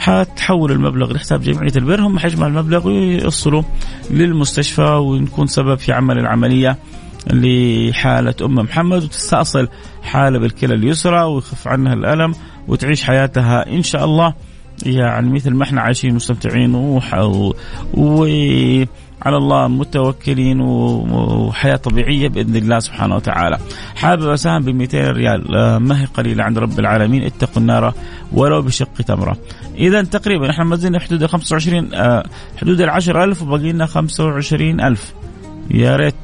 حتحول 0.00 0.72
المبلغ 0.72 1.12
لحساب 1.12 1.40
جمعية 1.42 1.72
البر 1.76 2.00
هم 2.00 2.18
حيجمع 2.18 2.46
المبلغ 2.46 2.86
ويوصلوا 2.86 3.62
للمستشفى 4.10 4.82
ونكون 4.82 5.46
سبب 5.46 5.78
في 5.78 5.92
عمل 5.92 6.18
العملية 6.18 6.78
لحالة 7.26 8.34
أم 8.42 8.54
محمد 8.54 9.04
وتستأصل 9.04 9.68
حالة 10.02 10.38
بالكلى 10.38 10.74
اليسرى 10.74 11.22
ويخف 11.22 11.68
عنها 11.68 11.92
الألم 11.92 12.34
وتعيش 12.68 13.04
حياتها 13.04 13.66
إن 13.66 13.82
شاء 13.82 14.04
الله. 14.04 14.34
يعني 14.86 15.30
مثل 15.30 15.50
ما 15.54 15.64
إحنا 15.64 15.80
عايشين 15.80 16.14
مستمتعين 16.14 16.74
و... 16.74 17.00
على 19.22 19.36
الله 19.36 19.68
متوكلين 19.68 20.60
وحياة 20.60 21.76
طبيعية 21.76 22.28
بإذن 22.28 22.56
الله 22.56 22.78
سبحانه 22.78 23.16
وتعالى. 23.16 23.58
حابب 23.96 24.28
أساهم 24.28 24.62
ب 24.62 24.68
200 24.68 25.10
ريال. 25.10 25.56
آه، 25.56 25.78
ما 25.78 26.00
هي 26.00 26.04
قليلة 26.04 26.44
عند 26.44 26.58
رب 26.58 26.78
العالمين. 26.78 27.22
اتقوا 27.22 27.62
النار 27.62 27.94
ولو 28.32 28.62
بشق 28.62 29.02
تمرة. 29.06 29.36
إذا 29.76 30.02
تقريبا 30.02 30.50
إحنا 30.50 30.76
زلنا 30.76 31.00
حدود 31.00 31.22
ال 31.22 31.28
25 31.28 31.94
آه، 31.94 32.24
حدود 32.60 32.80
ال 32.80 32.90
10000 32.90 33.42
وباقي 33.42 33.72
لنا 33.72 33.86
25000 33.86 35.14
يا 35.70 35.96
ريت. 35.96 36.14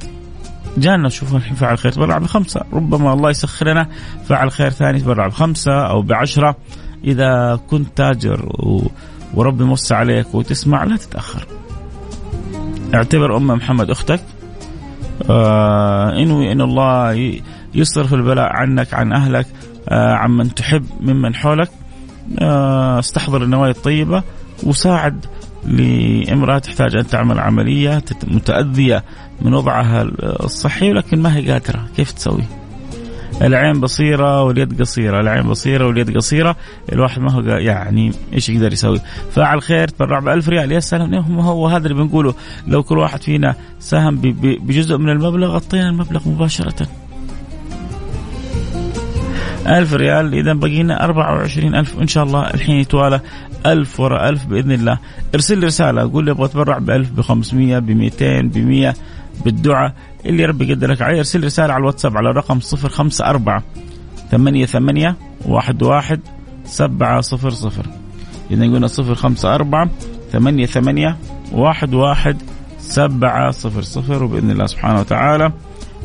جانا 0.77 1.07
نشوف 1.07 1.37
الحين 1.37 1.55
فعل 1.55 1.79
خير. 1.79 1.93
تبرع 1.93 2.19
بخمسة. 2.19 2.61
ربما 2.73 3.13
الله 3.13 3.31
يسخر 3.31 3.69
لنا 3.69 3.89
فعل 4.29 4.51
خير 4.51 4.71
ثاني 4.71 5.01
تبرع 5.01 5.27
بخمسة 5.27 5.73
أو 5.73 6.03
بعشرة. 6.03 6.57
إذا 7.05 7.61
كنت 7.71 7.97
تاجر 7.97 8.47
و... 8.47 8.83
وربي 9.35 9.65
موسع 9.65 9.97
عليك 9.97 10.35
وتسمع 10.35 10.85
لا 10.85 10.97
تتأخر. 10.97 11.56
اعتبر 12.95 13.37
ام 13.37 13.47
محمد 13.47 13.91
أختك. 13.91 14.21
آه 15.31 16.13
انوي 16.23 16.53
إن 16.53 16.61
الله 16.61 17.41
يصرف 17.75 18.15
البلاء 18.15 18.53
عنك 18.53 18.95
عن 18.95 19.13
أهلك 19.13 19.47
آه 19.89 20.13
عن 20.13 20.31
من 20.31 20.55
تحب 20.55 20.85
ممن 21.01 21.35
حولك. 21.35 21.71
آه 22.41 22.99
استحضر 22.99 23.43
النوايا 23.43 23.71
الطيبة 23.71 24.23
وساعد 24.63 25.27
لامرأة 25.65 26.59
تحتاج 26.59 26.97
أن 26.97 27.07
تعمل 27.07 27.39
عملية 27.39 28.03
متأذية 28.27 29.05
من 29.43 29.55
وضعها 29.55 30.03
الصحي 30.23 30.91
ولكن 30.91 31.23
ما 31.23 31.37
هي 31.37 31.51
قادرة. 31.51 31.87
كيف 31.97 32.13
تسوي؟ 32.13 32.45
العين 33.43 33.81
بصيرة 33.81 34.43
واليد 34.43 34.81
قصيرة 34.81 35.21
العين 35.21 35.43
بصيرة 35.43 35.87
واليد 35.87 36.17
قصيرة 36.17 36.57
الواحد 36.93 37.21
ما 37.21 37.33
هو 37.33 37.41
يعني 37.41 38.13
إيش 38.33 38.49
يقدر 38.49 38.73
يسوي. 38.73 39.01
فاعل 39.33 39.63
خير 39.63 39.89
تبرع 39.89 40.19
ب 40.19 40.29
1000 40.29 40.49
ريال. 40.49 40.73
يا 40.73 40.81
سلام 40.81 41.15
هو 41.41 41.69
هذا 41.69 41.89
اللي 41.89 42.03
بنقوله. 42.03 42.35
لو 42.67 42.83
كل 42.83 42.99
واحد 42.99 43.23
فينا 43.23 43.55
ساهم 43.79 44.17
بجزء 44.41 44.99
من 44.99 45.09
المبلغ 45.09 45.47
غطينا 45.47 45.89
المبلغ 45.89 46.29
مباشرة. 46.29 46.87
ألف 49.67 49.95
ريال 49.95 50.35
إذا 50.35 50.53
بقينا 50.53 51.05
أربعة 51.05 51.35
وعشرين 51.35 51.75
ألف. 51.75 52.01
إن 52.01 52.07
شاء 52.07 52.25
الله 52.25 52.51
الحين 52.51 52.77
يتوالى 52.77 53.21
ألف 53.67 54.01
وراء 54.01 54.29
ألف 54.29 54.47
بإذن 54.47 54.73
الله. 54.73 54.99
ارسل 55.35 55.59
لي 55.59 55.67
رسالة 55.67 56.13
قول 56.13 56.25
لي 56.25 56.31
أبغى 56.31 56.45
أتبرع 56.45 56.79
بألف 56.79 57.11
بخمسمية 57.11 57.79
بميتين 57.79 58.49
بمية 58.49 58.95
بالدعاء. 59.45 59.93
اللي 60.27 60.45
ربي 60.45 60.71
يقدرك 60.71 61.03
عليه 61.03 61.19
ارسل 61.19 61.45
رسالة 61.45 61.73
على 61.73 61.81
الواتساب 61.81 62.17
على 62.17 62.31
الرقم 62.31 62.61
صفر 62.61 62.89
خمسة 62.89 63.27
أربعة 63.27 63.63
ثمانية 64.31 64.67
ثمانية 64.67 65.17
واحد 65.47 65.83
واحد 65.83 66.21
سبعة 66.65 67.21
صفر 67.21 67.51
صفر. 67.51 67.87
إذا 68.51 68.65
قلنا 68.65 68.87
صفر 68.87 69.15
خمسة 69.15 69.55
أربعة 69.55 69.91
ثمانية 70.33 70.67
ثمانية 70.67 71.17
واحد 71.53 71.95
واحد 71.95 72.43
سبعة 72.79 73.51
صفر 73.51 73.83
صفر 73.83 74.23
وبإذن 74.23 74.51
الله 74.51 74.67
سبحانه 74.67 75.01
وتعالى 75.01 75.53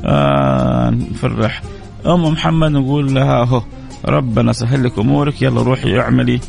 آه 0.05 0.89
نفرح. 0.89 1.61
أم 2.05 2.23
محمد 2.23 2.71
نقول 2.71 3.13
لها 3.15 3.41
اهو 3.41 3.61
ربنا 4.05 4.53
سهل 4.53 4.83
لك 4.83 4.99
أمورك 4.99 5.41
يلا 5.41 5.61
روحي 5.61 5.99
اعملي. 5.99 6.39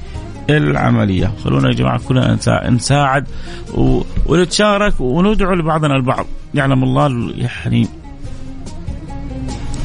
العملية. 0.51 1.33
خلونا 1.45 1.69
يا 1.69 1.75
جماعة 1.75 2.01
كلنا 2.09 2.39
نساعد 2.71 3.27
ونتشارك 4.27 5.01
وندعو 5.01 5.55
لبعضنا 5.55 5.97
البعض. 5.97 6.27
يعلم 6.55 6.85
الله 6.85 7.33
يعني 7.37 7.89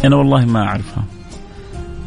أنا 0.06 0.16
والله 0.16 0.46
ما 0.46 0.64
أعرفها. 0.64 1.04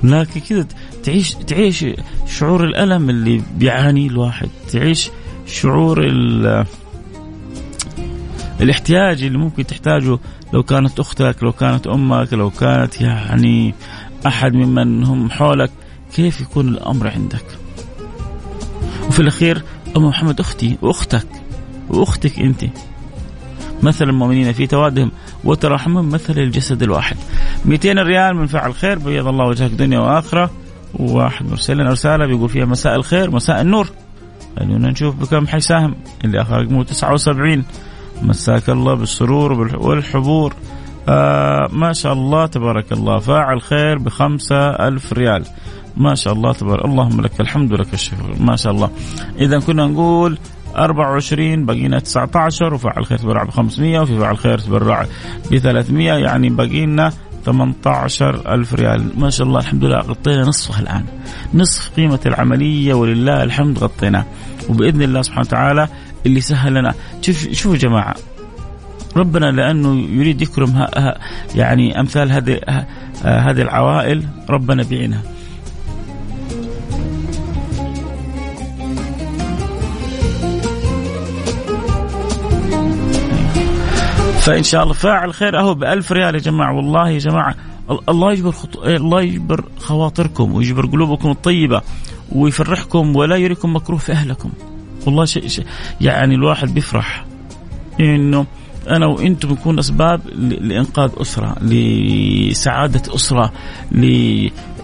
لكن 0.02 0.40
كذا 0.40 0.66
تعيش 1.04 1.34
تعيش 1.34 1.86
شعور 2.26 2.64
الألم 2.64 3.10
اللي 3.10 3.42
بيعاني 3.56 4.06
الواحد. 4.06 4.48
تعيش 4.72 5.10
شعور 5.46 6.04
الاحتياج 8.60 9.22
اللي 9.22 9.38
ممكن 9.38 9.66
تحتاجه. 9.66 10.18
لو 10.52 10.62
كانت 10.62 11.00
أختك 11.00 11.36
لو 11.42 11.52
كانت 11.52 11.86
أمك 11.86 12.32
لو 12.32 12.50
كانت 12.50 13.00
يعني 13.00 13.74
أحد 14.26 14.54
ممن 14.54 15.04
هم 15.04 15.30
حولك 15.30 15.70
كيف 16.14 16.40
يكون 16.40 16.68
الأمر 16.68 17.08
عندك؟ 17.08 17.44
وفي 19.20 19.28
الأخير 19.28 19.62
ام 19.96 20.04
محمد 20.04 20.40
أختي 20.40 20.78
وأختك 20.82 21.26
وأختك 21.88 22.38
أنت. 22.38 22.64
مثل 23.82 24.04
المؤمنين 24.04 24.52
في 24.52 24.66
توادهم 24.66 25.10
وتراحمهم 25.44 26.08
مثل 26.08 26.38
الجسد 26.38 26.82
الواحد. 26.82 27.16
200 27.64 28.02
ريال 28.02 28.36
من 28.36 28.46
فعل 28.46 28.74
خير 28.74 28.98
بيض 28.98 29.26
الله 29.26 29.46
وجهك 29.46 29.70
دنيا 29.70 29.98
وآخرة. 29.98 30.50
وواحد 30.94 31.50
مرسل 31.50 31.76
لنا 31.76 31.90
رساله 31.90 32.26
بيقول 32.26 32.48
فيها 32.48 32.64
مساء 32.64 32.96
الخير 32.96 33.30
مساء 33.30 33.60
النور. 33.60 33.88
خلونا 34.58 34.90
نشوف 34.90 35.16
بكم 35.16 35.46
حيساهم. 35.46 35.94
اللي 36.24 36.42
اخر 36.42 36.62
رقمه 36.62 36.84
79 36.84 37.64
مساك 38.22 38.70
الله 38.70 38.94
بالسرور 38.94 39.52
والحبور. 39.76 40.54
آه 41.08 41.68
ما 41.72 41.92
شاء 41.92 42.12
الله 42.12 42.46
تبارك 42.46 42.92
الله. 42.92 43.18
فاعل 43.18 43.60
خير 43.60 43.98
بخمسة 43.98 44.70
ألف 44.70 45.12
ريال. 45.12 45.44
ما 45.96 46.14
شاء 46.14 46.32
الله 46.32 46.52
تبارك 46.52 46.84
اللهم 46.84 47.20
لك 47.20 47.40
الحمد 47.40 47.72
لك 47.72 47.94
الشكر. 47.94 48.36
ما 48.40 48.56
شاء 48.56 48.72
الله. 48.72 48.90
إذا 49.38 49.58
كنا 49.58 49.86
نقول 49.86 50.38
24 50.76 51.66
بقينا 51.66 51.98
19 51.98 52.74
وفاعل 52.74 53.06
خير 53.06 53.18
تبرع 53.18 53.44
ب 53.44 53.50
500 53.50 54.00
وفي 54.00 54.18
فاعل 54.18 54.38
خير 54.38 54.58
تبرع 54.58 55.06
ب 55.50 55.56
300 55.56 56.12
يعني 56.12 56.48
بقينا 56.48 57.12
18 57.44 58.54
ألف 58.54 58.74
ريال. 58.74 59.20
ما 59.20 59.30
شاء 59.30 59.46
الله 59.46 59.60
الحمد 59.60 59.84
لله. 59.84 59.98
غطينا 59.98 60.42
نصفها 60.42 60.80
الآن. 60.80 61.04
نصف 61.54 61.90
قيمة 61.96 62.20
العملية 62.26 62.94
ولله 62.94 63.42
الحمد 63.42 63.78
غطيناه. 63.78 64.24
وبإذن 64.68 65.02
الله 65.02 65.22
سبحانه 65.22 65.46
وتعالى 65.46 65.88
اللي 66.26 66.40
سهل 66.40 66.74
لنا 66.74 66.94
شوف 67.20 67.48
شوفوا 67.52 67.76
جماعة 67.76 68.14
ربنا 69.16 69.50
لأنه 69.50 69.94
يريد 69.94 70.42
يكرم 70.42 70.70
ها 70.70 71.18
يعني 71.54 72.00
أمثال 72.00 72.32
هذه 72.32 72.60
هذه 73.24 73.62
العوائل 73.62 74.24
ربنا 74.50 74.82
بيعينها. 74.82 75.22
فإن 84.40 84.62
شاء 84.62 84.82
الله 84.82 84.94
فاعل 84.94 85.34
خير 85.34 85.58
أهو 85.58 85.74
ب 85.74 85.84
1000 85.84 86.12
ريال 86.12 86.34
يا 86.34 86.40
جماعة. 86.40 86.76
والله 86.76 87.10
يا 87.10 87.18
جماعة 87.18 87.54
الله 88.08 88.32
يجبر 88.32 88.52
خط... 88.52 88.78
الله 88.78 89.22
يجبر 89.22 89.64
خواطركم 89.78 90.52
ويجبر 90.54 90.86
قلوبكم 90.86 91.30
الطيبة 91.30 91.82
ويفرحكم 92.32 93.16
ولا 93.16 93.36
يريكم 93.36 93.76
مكروه 93.76 93.98
في 93.98 94.12
أهلكم. 94.12 94.50
والله 95.06 95.24
شيء 95.24 95.48
شي 95.48 95.62
يعني 96.00 96.34
الواحد 96.34 96.74
بيفرح 96.74 97.24
إنه 98.00 98.46
أنا 98.88 99.06
وإنتم 99.06 99.50
نكون 99.50 99.78
أسباب 99.78 100.20
لإنقاذ 100.38 101.10
أسرة، 101.20 101.56
لسعادة 101.62 103.14
أسرة، 103.14 103.52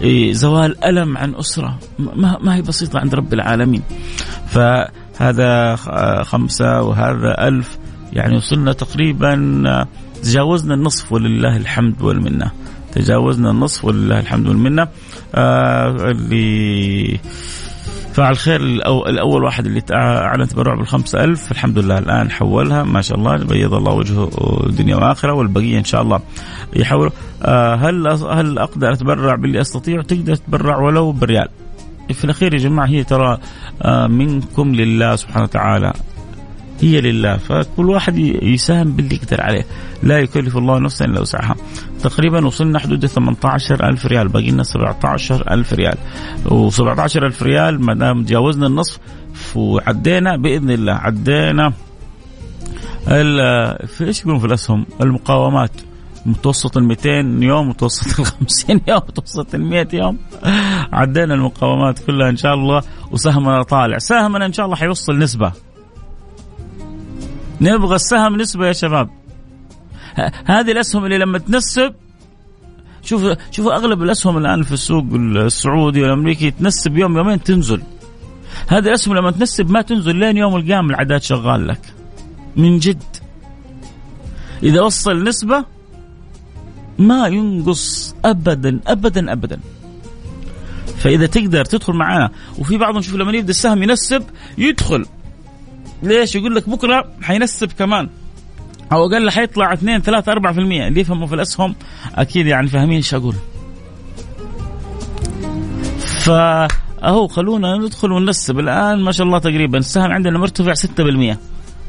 لزوال 0.01 0.83
ألم 0.83 1.17
عن 1.17 1.35
أسرة، 1.35 1.79
ما, 1.99 2.37
ما 2.41 2.55
هي 2.55 2.61
بسيطة 2.61 2.99
عند 2.99 3.15
رب 3.15 3.33
العالمين. 3.33 3.81
فهذا 4.47 5.75
خمسة 6.23 6.81
وهذا 6.81 7.47
ألف 7.47 7.77
يعني 8.13 8.35
وصلنا 8.35 8.73
تقريبا 8.73 9.87
تجاوزنا 10.23 10.73
النصف 10.73 11.11
ولله 11.11 11.57
الحمد 11.57 12.01
والمنة. 12.01 12.51
تجاوزنا 12.91 13.51
النصف 13.51 13.85
ولله 13.85 14.19
الحمد 14.19 14.47
والمنة. 14.47 14.87
آه 15.35 16.11
اللي 16.11 17.19
فعل 18.17 18.37
خير 18.37 18.61
الأول 19.09 19.43
واحد 19.43 19.65
اللي 19.65 19.81
أعلن 19.91 20.47
تبرع 20.47 20.75
بالخمسة 20.75 21.23
ألف 21.23 21.51
الحمد 21.51 21.79
لله 21.79 21.97
الآن 21.97 22.31
حولها 22.31 22.83
ما 22.83 23.01
شاء 23.01 23.17
الله 23.17 23.37
بيض 23.37 23.73
الله 23.73 23.93
وجهه 23.93 24.29
دنيا 24.69 24.95
وآخرة 24.95 25.33
والبقية 25.33 25.79
إن 25.79 25.83
شاء 25.83 26.01
الله 26.01 26.19
يحول 26.75 27.11
آه، 27.43 27.75
هل 27.75 28.07
هل 28.07 28.59
أقدر 28.59 28.93
أتبرع 28.93 29.35
باللي 29.35 29.61
أستطيع 29.61 30.01
تقدر 30.01 30.35
تتبرع 30.35 30.77
ولو 30.77 31.11
بريال 31.11 31.47
في 32.13 32.25
الأخير 32.25 32.53
يا 32.53 32.59
جماعة 32.59 32.87
هي 32.87 33.03
ترى 33.03 33.37
آه، 33.81 34.07
منكم 34.07 34.75
لله 34.75 35.15
سبحانه 35.15 35.43
وتعالى 35.43 35.93
هي 36.81 37.01
لله. 37.01 37.37
فكل 37.37 37.89
واحد 37.89 38.17
يساهم 38.41 38.91
باللي 38.91 39.15
يقدر 39.15 39.41
عليه. 39.41 39.65
لا 40.03 40.19
يكلف 40.19 40.57
الله 40.57 40.79
نفسا 40.79 41.05
إلا 41.05 41.21
وسعها. 41.21 41.55
تقريبا 42.03 42.45
وصلنا 42.45 42.79
حدود 42.79 43.05
18 43.05 43.89
ألف 43.89 44.05
ريال. 44.05 44.27
باقي 44.27 44.51
لنا 44.51 44.63
17 44.63 45.53
ألف 45.53 45.73
ريال. 45.73 45.97
و17 46.45 47.15
ألف 47.15 47.43
ريال 47.43 47.81
ما 47.81 47.93
دام 47.93 48.23
تجاوزنا 48.23 48.67
النصف 48.67 48.99
وعدينا 49.55 50.37
بإذن 50.37 50.71
الله. 50.71 50.93
عدينا 50.93 51.73
في 53.87 54.01
إيش 54.01 54.21
يقولون 54.21 54.39
في 54.39 54.45
الأسهم؟ 54.45 54.85
المقاومات. 55.01 55.71
متوسط 56.25 56.77
ال 56.77 56.83
200 56.83 57.43
يوم 57.43 57.69
متوسط 57.69 58.19
ال 58.19 58.25
50 58.25 58.81
يوم 58.87 59.01
متوسط 59.09 59.55
ال 59.55 59.65
100 59.65 59.87
يوم. 59.93 60.17
عدينا 60.93 61.33
المقاومات 61.33 61.99
كلها 61.99 62.29
إن 62.29 62.37
شاء 62.37 62.53
الله. 62.53 62.81
وسهمنا 63.11 63.63
طالع. 63.63 63.97
سهمنا 63.97 64.45
إن 64.45 64.53
شاء 64.53 64.65
الله 64.65 64.77
حيوصل 64.77 65.17
نسبة. 65.17 65.51
نبغى 67.61 67.95
السهم 67.95 68.35
نسبة 68.35 68.67
يا 68.67 68.73
شباب. 68.73 69.09
هذه 70.45 70.71
الأسهم 70.71 71.05
اللي 71.05 71.17
لما 71.17 71.37
تنسب 71.37 71.93
شوف 73.03 73.25
شوفوا 73.51 73.75
أغلب 73.75 74.03
الأسهم 74.03 74.37
الآن 74.37 74.63
في 74.63 74.71
السوق 74.71 75.05
السعودي 75.13 76.01
والأمريكي 76.01 76.51
تنسب 76.51 76.97
يوم 76.97 77.17
يومين 77.17 77.43
تنزل. 77.43 77.81
هذه 78.67 78.87
الأسهم 78.87 79.15
لما 79.15 79.31
تنسب 79.31 79.71
ما 79.71 79.81
تنزل 79.81 80.15
لين 80.15 80.37
يوم 80.37 80.55
القيامة 80.55 80.89
العداد 80.89 81.21
شغال 81.21 81.67
لك. 81.67 81.81
من 82.55 82.79
جد. 82.79 83.03
إذا 84.63 84.81
وصل 84.81 85.23
نسبة 85.23 85.65
ما 86.99 87.27
ينقص 87.27 88.15
أبدا 88.25 88.79
أبدا 88.87 89.31
أبدا. 89.31 89.59
فإذا 90.97 91.25
تقدر 91.25 91.65
تدخل 91.65 91.93
معنا 91.93 92.31
وفي 92.57 92.77
بعضهم 92.77 93.01
شوف 93.01 93.15
لما 93.15 93.31
يبدأ 93.31 93.49
السهم 93.49 93.83
ينسب 93.83 94.23
يدخل. 94.57 95.05
ليش؟ 96.03 96.35
يقول 96.35 96.55
لك 96.55 96.69
بكرة 96.69 97.05
حينسب 97.21 97.71
كمان. 97.71 98.09
أو 98.91 99.05
أقل 99.05 99.29
حيطلع 99.29 99.73
2 99.73 100.01
3 100.01 100.33
4% 100.33 100.37
اللي 100.57 101.01
يفهموا 101.01 101.27
في 101.27 101.35
الأسهم 101.35 101.75
أكيد 102.15 102.47
يعني 102.47 102.67
فاهمين 102.67 102.95
إيش 102.95 103.13
أقول. 103.13 103.35
فأهو 105.99 107.27
خلونا 107.27 107.77
ندخل 107.77 108.11
وننسب. 108.11 108.59
الآن 108.59 108.99
ما 109.03 109.11
شاء 109.11 109.27
الله 109.27 109.39
تقريبا 109.39 109.77
السهم 109.77 110.11
عندنا 110.11 110.39
مرتفع 110.39 110.73
6% 110.73 111.37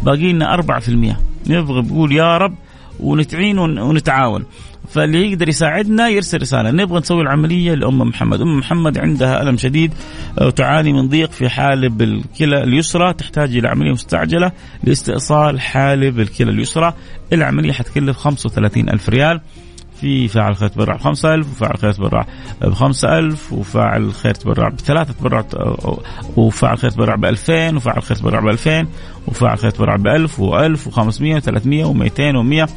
باقي 0.03 0.33
لنا 0.33 0.57
4% 0.57 1.17
نبغى 1.47 1.83
بقول 1.83 2.13
يا 2.13 2.39
رب 2.39 2.55
ونتعين 3.01 3.59
ونتعاون. 3.59 4.45
فاللي 4.89 5.31
يقدر 5.31 5.49
يساعدنا 5.49 6.09
يرسل 6.09 6.41
رسالة. 6.41 6.71
نبغى 6.71 6.99
نسوي 6.99 7.23
العملية 7.23 7.75
لأم 7.75 7.99
محمد. 7.99 8.41
أم 8.41 8.59
محمد 8.59 8.99
عندها 8.99 9.43
ألم 9.43 9.57
شديد 9.57 9.95
وتعاني 10.41 10.93
من 10.93 11.09
ضيق 11.09 11.31
في 11.31 11.49
حالب 11.49 12.03
الكلى 12.03 12.65
اليسرى 12.65 13.13
تحتاج 13.13 13.57
إلى 13.57 13.69
عملية 13.69 13.93
مستعجلة 13.93 14.53
لاستئصال 14.85 15.61
حالب 15.61 16.21
الكلى 16.21 16.51
اليسرى. 16.51 16.95
العملية 17.33 17.73
حتكلف 17.73 18.17
35 18.17 18.89
ألف 18.89 19.09
ريال. 19.09 19.41
في 20.01 20.29
فاعل 20.29 20.57
خير 20.57 20.69
تبرع 20.69 20.97
ب 20.97 21.01
5000 21.01 21.47
وفاعل 21.51 21.79
خير 21.79 21.93
تبرع 21.93 22.27
ب 22.63 22.75
5000 22.75 23.53
وفاعل 23.53 24.13
خير 24.13 24.35
تبرع 24.35 24.69
بثلاثة 24.69 25.13
تبرع 25.13 25.45
وفاعل 26.37 26.79
خير 26.79 26.91
تبرع 26.91 27.15
ب 27.15 27.25
2000 27.25 27.77
وفاعل 27.77 28.03
خير 28.03 28.17
تبرع 28.17 28.41
ب 28.41 28.49
2000 28.49 28.87
وفاعل 29.27 29.59
خير 29.59 29.71
تبرع 29.71 29.97
ب 29.97 30.07
1000 30.07 30.41
و1000 30.41 30.79
و500 30.89 31.43
و300 31.43 31.87
و200 31.87 32.35
و100 32.35 32.71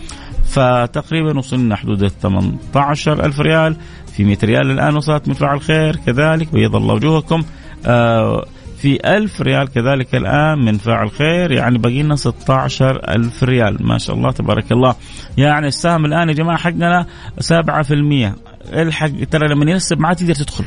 فتقريبا 0.45 1.37
وصلنا 1.37 1.75
حدود 1.75 2.03
ال 2.03 2.19
18 2.19 3.25
ألف 3.25 3.39
ريال. 3.39 3.75
في 4.13 4.23
100 4.23 4.37
ريال 4.43 4.71
الآن 4.71 4.95
وصلت 4.95 5.27
من 5.27 5.33
فعل 5.33 5.61
خير 5.61 5.95
كذلك 5.95 6.53
بيض 6.53 6.75
الله 6.75 6.93
وجوهكم. 6.93 7.43
آه 7.85 8.45
في 8.81 9.17
ألف 9.17 9.41
ريال 9.41 9.67
كذلك 9.67 10.15
الآن 10.15 10.65
من 10.65 10.77
فاعل 10.77 11.11
خير. 11.11 11.51
يعني 11.51 11.77
باقي 11.77 12.03
لنا 12.03 12.15
16 12.15 13.01
ألف 13.09 13.43
ريال. 13.43 13.77
ما 13.87 13.97
شاء 13.97 14.15
الله 14.15 14.31
تبارك 14.31 14.71
الله. 14.71 14.95
يعني 15.37 15.67
السهم 15.67 16.05
الآن 16.05 16.29
يا 16.29 16.33
جماعة 16.33 16.57
حقنا 16.57 17.05
7% 17.39 18.35
الحق 18.73 19.23
ترى 19.31 19.47
لما 19.47 19.71
ينسب 19.71 19.99
ما 19.99 20.13
تقدر 20.13 20.33
تدخل. 20.33 20.65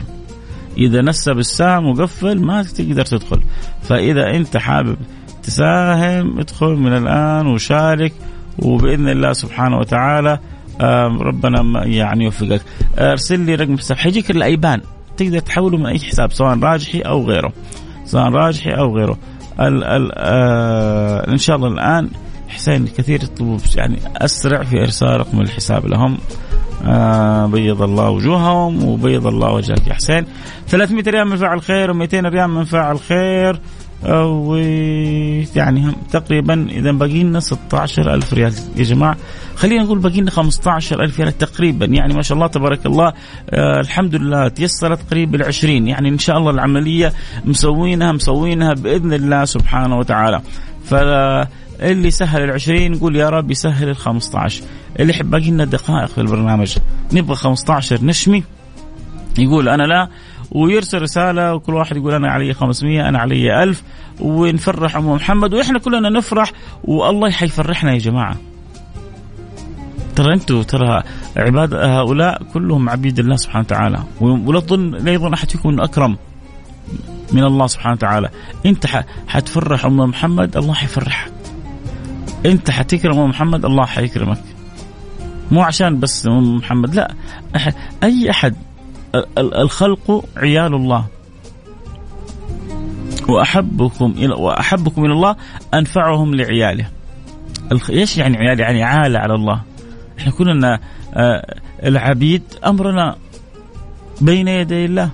إذا 0.79 1.03
نسب 1.03 1.39
السهم 1.39 1.87
وقفل 1.87 2.41
ما 2.41 2.63
تقدر 2.63 3.05
تدخل. 3.05 3.41
فإذا 3.83 4.37
أنت 4.37 4.57
حابب 4.57 4.97
تساهم 5.43 6.39
ادخل 6.39 6.67
من 6.67 6.97
الآن 6.97 7.47
وشارك. 7.47 8.13
وبإذن 8.59 9.09
الله 9.09 9.33
سبحانه 9.33 9.79
وتعالى 9.79 10.39
ربنا 11.21 11.85
يعني 11.85 12.25
يوفقك. 12.25 12.63
ارسل 12.99 13.41
لي 13.41 13.55
رقم 13.55 13.79
حساب. 13.79 13.97
حيجيك 13.97 14.31
الأيبان. 14.31 14.81
تقدر 15.17 15.39
تحوله 15.39 15.79
من 15.79 15.87
أي 15.87 15.99
حساب 15.99 16.33
سواء 16.33 16.59
راجحي 16.59 17.01
أو 17.01 17.27
غيره. 17.27 17.53
سواء 18.05 18.29
راجحي 18.29 18.71
أو 18.71 18.97
غيره. 18.97 19.19
ال 19.61 19.85
ال 19.85 20.13
آه 20.15 21.31
إن 21.33 21.39
شاء 21.39 21.57
الله 21.57 21.69
الآن 21.69 22.11
حسين 22.49 22.87
كثير 22.87 23.23
يطلبوا 23.25 23.59
يعني 23.77 23.99
أسرع 24.17 24.63
في 24.63 24.81
ارسال 24.81 25.21
رقم 25.21 25.41
الحساب 25.41 25.87
لهم. 25.87 26.19
آه 26.87 27.47
بيض 27.47 27.83
الله 27.83 28.11
وجوههم 28.11 28.85
وبيض 28.85 29.27
الله 29.27 29.53
وجهك 29.53 29.87
يا 29.89 29.95
حسين. 29.95 30.27
300 30.69 31.05
ريال 31.07 31.29
من 31.29 31.37
فاعل 31.37 31.63
خير 31.63 31.93
و200 31.93 32.15
ريال 32.15 32.51
من 32.51 32.65
فاعل 32.65 32.99
خير. 32.99 33.61
ويعني 34.13 35.93
تقريبا 36.11 36.67
إذا 36.71 36.93
باقي 36.93 37.23
لنا 37.23 37.41
16000 37.41 38.33
ريال. 38.33 38.53
يا 38.77 38.83
جماعة 38.83 39.17
خلينا 39.57 39.83
نقول 39.83 39.99
باقي 39.99 40.21
لنا 40.21 40.31
15000 40.31 41.21
ريال 41.21 41.39
تقريبا. 41.39 41.87
يعني 41.87 42.15
ما 42.15 42.23
شاء 42.23 42.37
الله 42.37 42.47
تبارك 42.47 42.87
الله 42.87 43.13
آه 43.51 43.81
الحمد 43.81 44.15
لله 44.15 44.49
تيسرت 44.49 45.11
قريب 45.11 45.35
ال 45.35 45.43
20 45.43 45.89
يعني 45.89 46.09
إن 46.09 46.19
شاء 46.19 46.39
الله 46.39 46.51
العملية 46.51 47.13
مسوينها 47.45 48.13
مسوينها 48.13 48.75
بإذن 48.75 49.13
الله 49.13 49.45
سبحانه 49.45 49.99
وتعالى. 49.99 50.41
ف 50.85 50.95
اللي 51.81 52.11
سهل 52.11 52.43
ال 52.43 52.51
20 52.51 52.93
نقول 52.93 53.17
يا 53.17 53.29
رب 53.29 53.51
يسهل 53.51 53.89
ال 53.89 53.97
15 53.97 54.63
اللي 55.01 55.13
يحب 55.13 55.31
باقي 55.31 55.51
لنا 55.51 55.65
دقائق 55.65 56.07
في 56.07 56.19
البرنامج 56.19 56.77
نبغى 57.13 57.37
15 57.37 58.05
نشمي 58.05 58.45
يقول 59.39 59.69
أنا 59.69 59.83
لا 59.83 60.09
ويرسل 60.51 61.03
رسالة 61.03 61.55
وكل 61.55 61.75
واحد 61.75 61.97
يقول 61.97 62.15
أنا 62.15 62.31
علي 62.31 62.55
500 62.55 63.09
أنا 63.09 63.19
علي 63.19 63.63
1000 63.63 63.83
ونفرح 64.21 64.97
أم 64.97 65.09
محمد 65.09 65.55
وإحنا 65.55 65.79
كلنا 65.79 66.11
نفرح 66.11 66.53
والله 66.85 67.31
حيفرحنا 67.31 67.93
يا 67.93 67.99
جماعة. 67.99 68.37
ترى 70.17 70.35
أنتم 70.35 70.63
ترى 70.63 71.03
عباد 71.37 71.75
هؤلاء 71.75 72.43
كلهم 72.43 72.89
عبيد 72.89 73.19
الله 73.19 73.37
سبحانه 73.37 73.65
وتعالى 73.65 74.03
ولا 74.21 74.61
تظن 74.61 74.91
لا 74.91 75.13
يظن 75.13 75.33
أحد 75.33 75.51
فيكم 75.51 75.81
أكرم 75.81 76.17
من 77.33 77.45
الله 77.45 77.67
سبحانه 77.67 77.95
وتعالى. 77.95 78.31
أنت 78.67 78.87
حتفرح 79.29 79.85
أم 79.85 79.97
محمد 79.97 80.57
الله 80.57 80.75
حيفرحك. 80.75 81.33
أنت 82.47 82.71
حتكرم 82.71 83.19
أم 83.19 83.31
محمد 83.31 83.65
الله 83.65 83.87
حيكرمك. 83.87 84.41
مو 85.51 85.63
عشان 85.63 86.01
بس 86.01 86.27
أم 86.27 86.57
محمد 86.57 86.95
لا 86.95 87.15
أي 88.03 88.31
أحد 88.31 88.55
الخلق 89.39 90.25
عيال 90.37 90.75
الله 90.75 91.07
وأحبكم 93.29 94.15
إلى 94.17 94.35
وأحبكم 94.35 95.05
إلى 95.05 95.13
الله 95.13 95.37
أنفعهم 95.75 96.35
لعياله. 96.35 96.87
إيش 97.91 98.19
يعني 98.19 98.37
عيال؟ 98.37 98.61
يعني 98.61 98.83
عالة 98.83 99.19
على 99.19 99.35
الله. 99.35 99.63
إحنا 100.19 100.33
كلنا 100.33 100.81
آه، 101.15 101.55
العبيد 101.85 102.43
أمرنا 102.67 103.17
بين 104.21 104.49
يدي 104.49 104.85
الله 104.85 105.11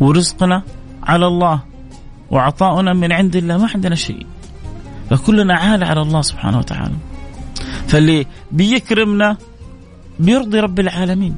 ورزقنا 0.00 0.62
على 1.02 1.26
الله 1.26 1.60
وعطاؤنا 2.30 2.92
من 2.92 3.12
عند 3.12 3.36
الله 3.36 3.56
ما 3.58 3.68
عندنا 3.74 3.94
شيء. 3.94 4.26
فكلنا 5.10 5.54
عالة 5.54 5.86
على 5.86 6.02
الله 6.02 6.22
سبحانه 6.22 6.58
وتعالى. 6.58 6.94
فاللي 7.88 8.26
بيكرمنا 8.52 9.36
بيرضي 10.20 10.60
رب 10.60 10.80
العالمين. 10.80 11.36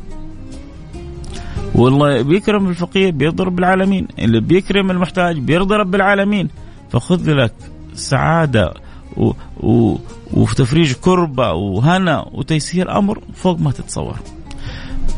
والله 1.77 2.23
بيكرم 2.23 2.69
الفقير 2.69 3.11
بيرضي 3.11 3.43
رب 3.45 3.59
العالمين 3.59 4.09
اللي 4.19 4.41
بيكرم 4.41 4.91
المحتاج 4.91 5.39
بيرضي 5.39 5.75
رب 5.75 5.95
العالمين 5.95 6.49
فخذ 6.91 7.33
لك 7.33 7.53
سعادة 7.95 8.75
و... 9.17 9.33
و... 9.61 9.97
وتفريج 10.33 10.93
كربة 10.93 11.53
وهنا 11.53 12.27
وتيسير 12.33 12.99
أمر 12.99 13.23
فوق 13.35 13.61
ما 13.61 13.71
تتصور. 13.71 14.17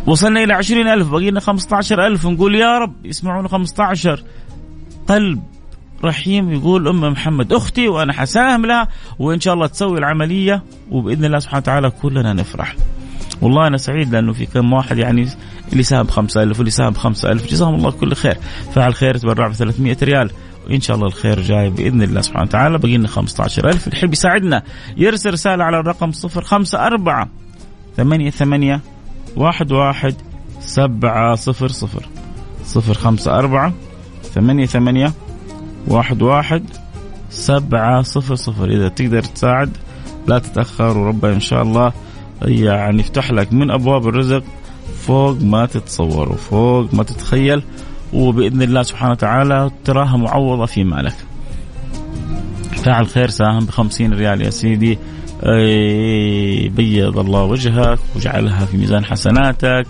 وصلنا 0.06 0.44
إلى 0.44 0.52
عشرين 0.52 0.86
ألف 0.86 1.10
بقينا 1.10 1.40
خمسة 1.40 1.76
عشر 1.76 2.06
ألف. 2.06 2.26
نقول 2.26 2.54
يا 2.54 2.78
رب 2.78 3.06
يسمعون 3.06 3.48
خمسة 3.48 3.84
عشر 3.84 4.22
قلب 5.08 5.42
رحيم 6.04 6.52
يقول 6.52 6.88
أم 6.88 7.00
محمد 7.00 7.52
أختي 7.52 7.88
وأنا 7.88 8.12
حساهم 8.12 8.66
لها. 8.66 8.88
وإن 9.18 9.40
شاء 9.40 9.54
الله 9.54 9.66
تسوي 9.66 9.98
العملية 9.98 10.62
وبإذن 10.90 11.24
الله 11.24 11.38
سبحانه 11.38 11.62
وتعالى 11.62 11.90
كلنا 11.90 12.32
نفرح. 12.32 12.76
والله 13.42 13.66
أنا 13.66 13.76
سعيد 13.76 14.12
لأنه 14.12 14.32
في 14.32 14.46
كم 14.46 14.72
واحد 14.72 14.98
يعني 14.98 15.28
اللي 15.72 15.82
ساهم 15.82 16.06
5000 16.06 16.58
واللي 16.58 16.70
ساهم 16.70 16.94
5000 16.94 17.50
جزاهم 17.50 17.74
الله 17.74 17.90
كل 17.90 18.14
خير. 18.14 18.38
فعل 18.74 18.94
خير 18.94 19.16
تبرع 19.16 19.48
ب 19.48 19.52
300 19.52 19.96
ريال. 20.02 20.30
وإن 20.66 20.80
شاء 20.80 20.96
الله 20.96 21.06
الخير 21.06 21.40
جاي 21.40 21.70
بإذن 21.70 22.02
الله 22.02 22.20
سبحانه 22.20 22.44
وتعالى. 22.44 22.78
باقي 22.78 22.96
لنا 22.96 23.08
15000 23.08 23.86
اللي 23.86 23.98
يحب 23.98 24.12
يساعدنا. 24.12 24.62
يرسل 24.96 25.32
رسالة 25.32 25.64
على 25.64 25.80
الرقم 25.80 26.10
054 26.10 27.28
ثمانية 27.96 28.30
ثمانية 28.30 28.80
واحد 29.36 29.72
واحد 29.72 30.14
سبعة 30.60 31.34
صفر 31.34 31.68
صفر. 31.68 32.06
صفر 32.64 32.94
خمسة 32.94 33.38
أربعة 33.38 33.72
ثمانية 34.34 34.66
ثمانية 34.66 35.12
واحد 35.86 36.22
واحد 36.22 36.64
سبعة 37.30 38.02
صفر 38.02 38.34
صفر. 38.34 38.70
إذا 38.70 38.88
تقدر 38.88 39.22
تساعد 39.22 39.76
لا 40.26 40.38
تتأخر. 40.38 40.98
وربنا 40.98 41.32
إن 41.32 41.40
شاء 41.40 41.62
الله 41.62 41.92
يعني 42.42 43.00
يفتح 43.00 43.30
لك 43.30 43.52
من 43.52 43.70
أبواب 43.70 44.08
الرزق 44.08 44.42
فوق 44.98 45.36
ما 45.42 45.66
تتصور 45.66 46.28
وفوق 46.32 46.94
ما 46.94 47.02
تتخيل 47.02 47.62
وبإذن 48.12 48.62
الله 48.62 48.82
سبحانه 48.82 49.12
وتعالى 49.12 49.70
تراها 49.84 50.16
معوضة 50.16 50.66
في 50.66 50.84
مالك. 50.84 51.14
فاعل 52.84 53.06
خير 53.06 53.28
ساهم 53.30 53.64
ب 53.64 53.70
50 53.70 54.12
ريال 54.12 54.42
يا 54.42 54.50
سيدي 54.50 54.98
بيض 56.68 57.18
الله 57.18 57.42
وجهك 57.42 57.98
وجعلها 58.16 58.64
في 58.66 58.76
ميزان 58.76 59.04
حسناتك 59.04 59.86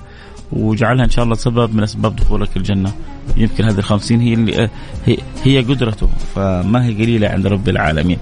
وجعلها 0.52 1.04
إن 1.04 1.10
شاء 1.10 1.24
الله 1.24 1.34
سبب 1.34 1.74
من 1.74 1.82
أسباب 1.82 2.16
دخولك 2.16 2.56
الجنة 2.56 2.92
يمكن 3.36 3.64
هذه 3.64 3.78
الخمسين 3.78 4.20
هي 4.20 4.34
اللي 4.34 4.68
هي, 5.06 5.16
هي 5.44 5.60
قدرته 5.60 6.08
فما 6.34 6.84
هي 6.86 6.94
قليلة 6.94 7.28
عند 7.28 7.46
رب 7.46 7.68
العالمين. 7.68 8.18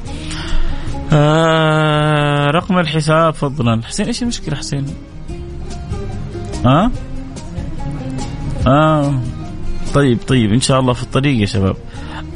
آه 1.13 2.51
رقم 2.51 2.79
الحساب 2.79 3.35
فضلا 3.35 3.83
حسين 3.83 4.07
إيش 4.07 4.23
المشكلة 4.23 4.57
حسين؟ 4.57 4.87
ها؟ 6.65 6.91
آه. 8.67 9.21
طيب 9.95 10.19
طيب 10.27 10.53
إن 10.53 10.61
شاء 10.61 10.81
الله 10.81 10.93
في 10.93 11.03
الطريق 11.03 11.41
يا 11.41 11.47
شباب. 11.47 11.77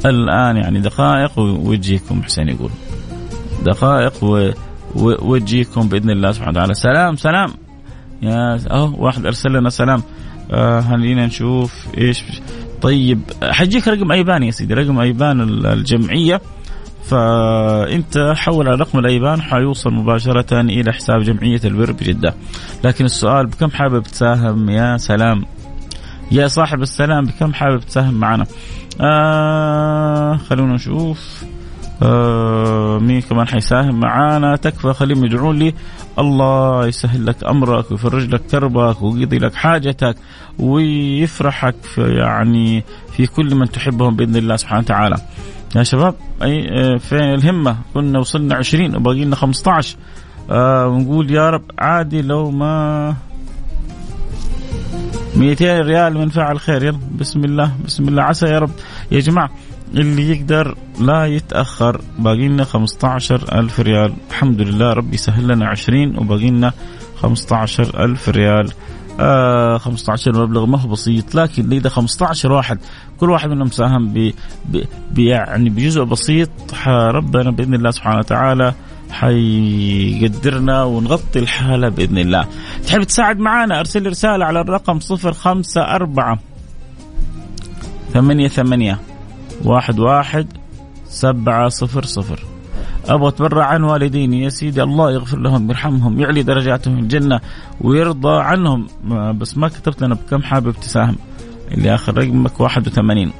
الآن 0.06 0.56
يعني 0.56 0.80
دقائق 0.80 1.38
ويجيكم 1.38 2.22
حسين 2.22 2.48
يقول. 2.48 2.70
دقائق 3.64 4.24
و... 4.24 4.50
بإذن 5.88 6.11
الله 6.11 6.33
سبحانه 6.33 6.50
وتعالى. 6.50 6.74
سلام 6.74 7.16
سلام. 7.16 7.50
يا 8.22 8.61
أهو 8.70 9.04
واحد 9.04 9.26
أرسل 9.26 9.52
لنا 9.52 9.70
سلام. 9.70 10.02
آه 10.50 10.80
خلينا 10.80 11.26
نشوف 11.26 11.87
إيش. 11.98 12.24
طيب 12.83 13.20
حجيك 13.42 13.88
رقم 13.88 14.12
أيبان 14.12 14.42
يا 14.42 14.50
سيدي. 14.50 14.74
رقم 14.74 14.98
أيبان 15.00 15.40
الجمعية. 15.66 16.40
فانت 17.04 18.32
حول 18.36 18.68
على 18.68 18.76
رقم 18.76 18.98
الأيبان 18.98 19.42
حيوصل 19.42 19.92
مباشرة 19.92 20.60
إلى 20.60 20.92
حساب 20.92 21.20
جمعية 21.20 21.60
البر 21.64 21.92
بجدة. 21.92 22.34
لكن 22.84 23.04
السؤال 23.04 23.46
بكم 23.46 23.70
حابب 23.70 24.02
تساهم؟ 24.02 24.70
يا 24.70 24.96
سلام. 24.96 25.44
يا 26.32 26.48
صاحب 26.48 26.82
السلام 26.82 27.24
بكم 27.24 27.54
حابب 27.54 27.80
تساهم 27.80 28.14
معنا؟ 28.14 28.46
آه 29.00 30.36
خلونا 30.36 30.74
نشوف. 30.74 31.44
آه 32.02 32.98
مين 32.98 33.20
كمان 33.20 33.48
حيساهم 33.48 34.00
معانا 34.00 34.56
تكفى 34.56 34.92
خليهم 34.92 35.24
يدعون 35.24 35.58
لي. 35.58 35.74
الله 36.18 36.86
يسهل 36.86 37.26
لك 37.26 37.44
أمرك 37.44 37.90
ويفرج 37.90 38.28
لك 38.34 38.40
كربك 38.50 39.02
ويقضي 39.02 39.38
لك 39.38 39.54
حاجتك 39.54 40.16
ويفرحك 40.58 41.74
في 41.82 42.02
يعني 42.02 42.84
في 43.16 43.26
كل 43.26 43.54
من 43.54 43.70
تحبهم 43.70 44.16
بإذن 44.16 44.36
الله 44.36 44.56
سبحانه 44.56 44.80
وتعالى. 44.80 45.16
يا 45.76 45.83
شباب 45.83 46.14
أي 46.42 46.68
آه، 46.68 46.96
في 46.96 47.16
الهمة 47.16 47.76
كنا 47.94 48.18
وصلنا 48.18 48.54
20 48.54 48.96
وباقي 48.96 49.24
لنا 49.24 49.37
15 49.37 49.96
آه 50.50 50.87
ونقول 50.87 51.30
يا 51.30 51.50
رب 51.50 51.62
عادي 51.78 52.22
لو 52.22 52.50
ما 52.50 53.14
200 55.37 55.80
ريال 55.80 56.14
من 56.18 56.28
فعل 56.28 56.61
خير 56.61 56.83
يلا 56.85 56.98
بسم 57.18 57.44
الله 57.44 57.72
بسم 57.87 58.09
الله 58.09 58.22
عسى 58.22 58.46
يا 58.46 58.59
رب. 58.59 58.70
يا 59.12 59.20
جماعة 59.20 59.50
اللي 59.94 60.30
يقدر 60.30 60.76
لا 61.00 61.26
يتأخر 61.26 62.00
باقي 62.18 62.48
لنا 62.48 62.64
15 62.64 63.59
ألف 63.59 63.80
ريال. 63.80 64.12
الحمد 64.30 64.61
لله 64.61 64.92
ربي 64.92 65.16
سهل 65.16 65.48
لنا 65.48 65.66
20 65.66 66.18
وباقي 66.18 66.50
لنا 66.50 66.72
15 67.22 68.04
ألف 68.04 68.28
ريال. 68.28 68.72
آه 69.20 69.78
15 69.78 70.42
مبلغ 70.42 70.66
ما 70.66 70.78
هو 70.78 70.88
بسيط 70.88 71.35
لكن 71.35 71.72
إذا 71.72 71.88
15 71.88 72.52
واحد 72.52 72.78
كل 73.20 73.30
واحد 73.30 73.48
منهم 73.50 73.70
ساهم 73.70 74.33
ب 75.12 75.18
يعني 75.18 75.70
بجزء 75.70 76.02
بسيط 76.02 76.50
ربنا 76.87 77.50
بإذن 77.50 77.74
الله 77.74 77.90
سبحانه 77.90 78.18
وتعالى 78.18 78.74
حيقدرنا 79.11 80.85
ونغطي 80.85 81.38
الحالة 81.38 81.88
بإذن 81.88 82.18
الله. 82.18 82.46
تحب 82.87 83.02
تساعد 83.02 83.38
معنا 83.38 83.80
أرسل 83.80 84.06
رسالة 84.06 84.44
على 84.44 84.61
الرقم 84.61 84.98
054 85.11 86.38
ثمانية 88.12 88.48
ثمانية 88.48 88.98
واحد 89.64 89.98
واحد 89.98 90.46
سبعة 91.09 91.68
صفر 91.68 92.04
صفر 92.04 92.44
أبغى 93.08 93.28
اتبرع 93.28 93.64
عن 93.64 93.82
والديني 93.82 94.42
يا 94.44 94.48
سيدي 94.48 94.82
الله 94.82 95.12
يغفر 95.12 95.38
لهم 95.38 95.70
يرحمهم 95.70 96.20
يعلي 96.20 96.42
درجاتهم 96.42 96.94
في 96.94 97.00
الجنة 97.00 97.40
ويرضى 97.80 98.40
عنهم. 98.42 98.86
بس 99.38 99.58
ما 99.58 99.68
كتبت 99.68 100.02
أنا 100.02 100.14
بكم 100.14 100.42
حابب 100.42 100.72
تساهم 100.72 101.16
اللي 101.72 101.94
آخر 101.94 102.18
رقمك 102.18 102.60
81 102.60 103.32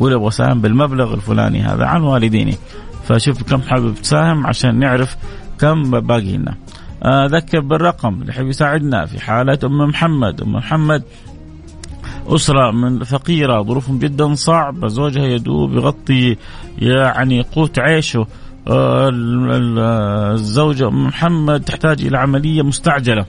قول 0.00 0.12
أبغى 0.12 0.28
اساهم 0.28 0.60
بالمبلغ 0.60 1.14
الفلاني 1.14 1.62
هذا 1.62 1.84
عن 1.84 2.02
والديني. 2.02 2.54
فشوف 3.04 3.42
كم 3.42 3.62
حابب 3.62 3.94
تساهم 3.94 4.46
عشان 4.46 4.78
نعرف 4.78 5.16
كم 5.58 6.00
باقي 6.00 6.36
لنا 6.36 6.54
اذكر 7.02 7.60
بالرقم 7.60 8.14
اللي 8.14 8.28
يحب 8.28 8.46
يساعدنا 8.46 9.06
في 9.06 9.20
حالة 9.20 9.58
أم 9.64 9.78
محمد. 9.78 10.40
أم 10.40 10.52
محمد 10.52 11.02
أسرة 12.28 12.70
من 12.70 13.04
فقيرة 13.04 13.62
ظروفهم 13.62 13.98
جدا 13.98 14.34
صعبة 14.34 14.88
زوجها 14.88 15.24
يدوب 15.24 15.72
يغطي 15.72 16.36
يعني 16.78 17.42
قوت 17.42 17.78
عيشه. 17.78 18.20
آه، 18.20 18.26
الزوجة 20.34 20.88
أم 20.88 21.06
محمد 21.06 21.60
تحتاج 21.60 22.04
إلى 22.04 22.18
عملية 22.18 22.62
مستعجلة 22.62 23.26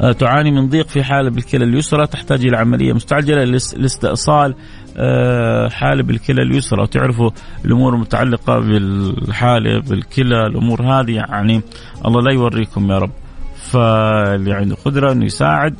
آه، 0.00 0.12
تعاني 0.12 0.50
من 0.50 0.68
ضيق 0.68 0.88
في 0.88 1.02
حالب 1.02 1.38
الكلى 1.38 1.64
اليسرى 1.64 2.06
تحتاج 2.06 2.46
إلى 2.46 2.56
عملية 2.56 2.92
مستعجلة 2.92 3.44
لاستئصال 3.76 4.54
آه، 4.96 5.68
حالب 5.68 6.10
الكلى 6.10 6.42
اليسرى 6.42 6.82
وتعرفوا 6.82 7.30
الأمور 7.64 7.94
المتعلقة 7.94 8.58
بالحالب 8.58 9.92
الكلى 9.92 10.46
الأمور 10.46 10.82
هذه 10.82 11.10
يعني 11.10 11.62
الله 12.06 12.22
لا 12.22 12.32
يوريكم 12.32 12.90
يا 12.90 12.98
رب 12.98 13.12
فاللي 13.56 14.52
عنده 14.52 14.76
قدرة 14.84 15.12
أنه 15.12 15.24
يساعد 15.24 15.74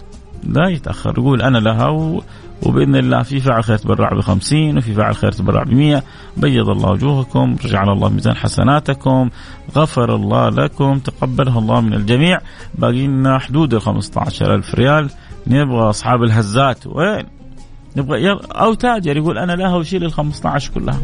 لا 0.45 0.69
يتأخر 0.69 1.15
يقول 1.19 1.43
أنا 1.43 1.59
لها. 1.59 2.21
وبإذن 2.67 2.97
الله 2.97 3.23
في 3.23 3.41
فاعل 3.41 3.65
خير 3.65 3.77
تبرع 3.77 4.15
ب 4.15 4.21
50 4.21 4.79
وفي 4.79 4.95
فاعل 4.95 5.15
خير 5.15 5.33
تبرع 5.33 5.63
ب 5.63 5.73
100 5.73 6.03
بيض 6.37 6.69
الله 6.69 6.91
وجوهكم 6.91 7.57
جعل 7.65 7.91
الله 7.91 8.09
ميزان 8.09 8.37
حسناتكم 8.37 9.31
غفر 9.77 10.15
الله 10.15 10.49
لكم 10.49 10.99
تقبلها 10.99 11.59
الله 11.59 11.81
من 11.81 11.95
الجميع. 11.95 12.41
باقي 12.75 13.07
لنا 13.07 13.39
حدود 13.39 13.75
ال 13.75 13.81
15000 13.81 14.75
ريال. 14.75 15.11
نبغى 15.47 15.91
أصحاب 15.91 16.23
الهزات. 16.23 16.87
وين؟ 16.87 17.25
نبغى 17.97 18.39
أو 18.53 18.75
تاجر 18.75 19.17
يقول 19.17 19.39
أنا 19.39 19.53
لها 19.53 19.77
وشيل 19.77 20.05
ال 20.05 20.13
15 20.13 20.73
كلها. 20.75 21.01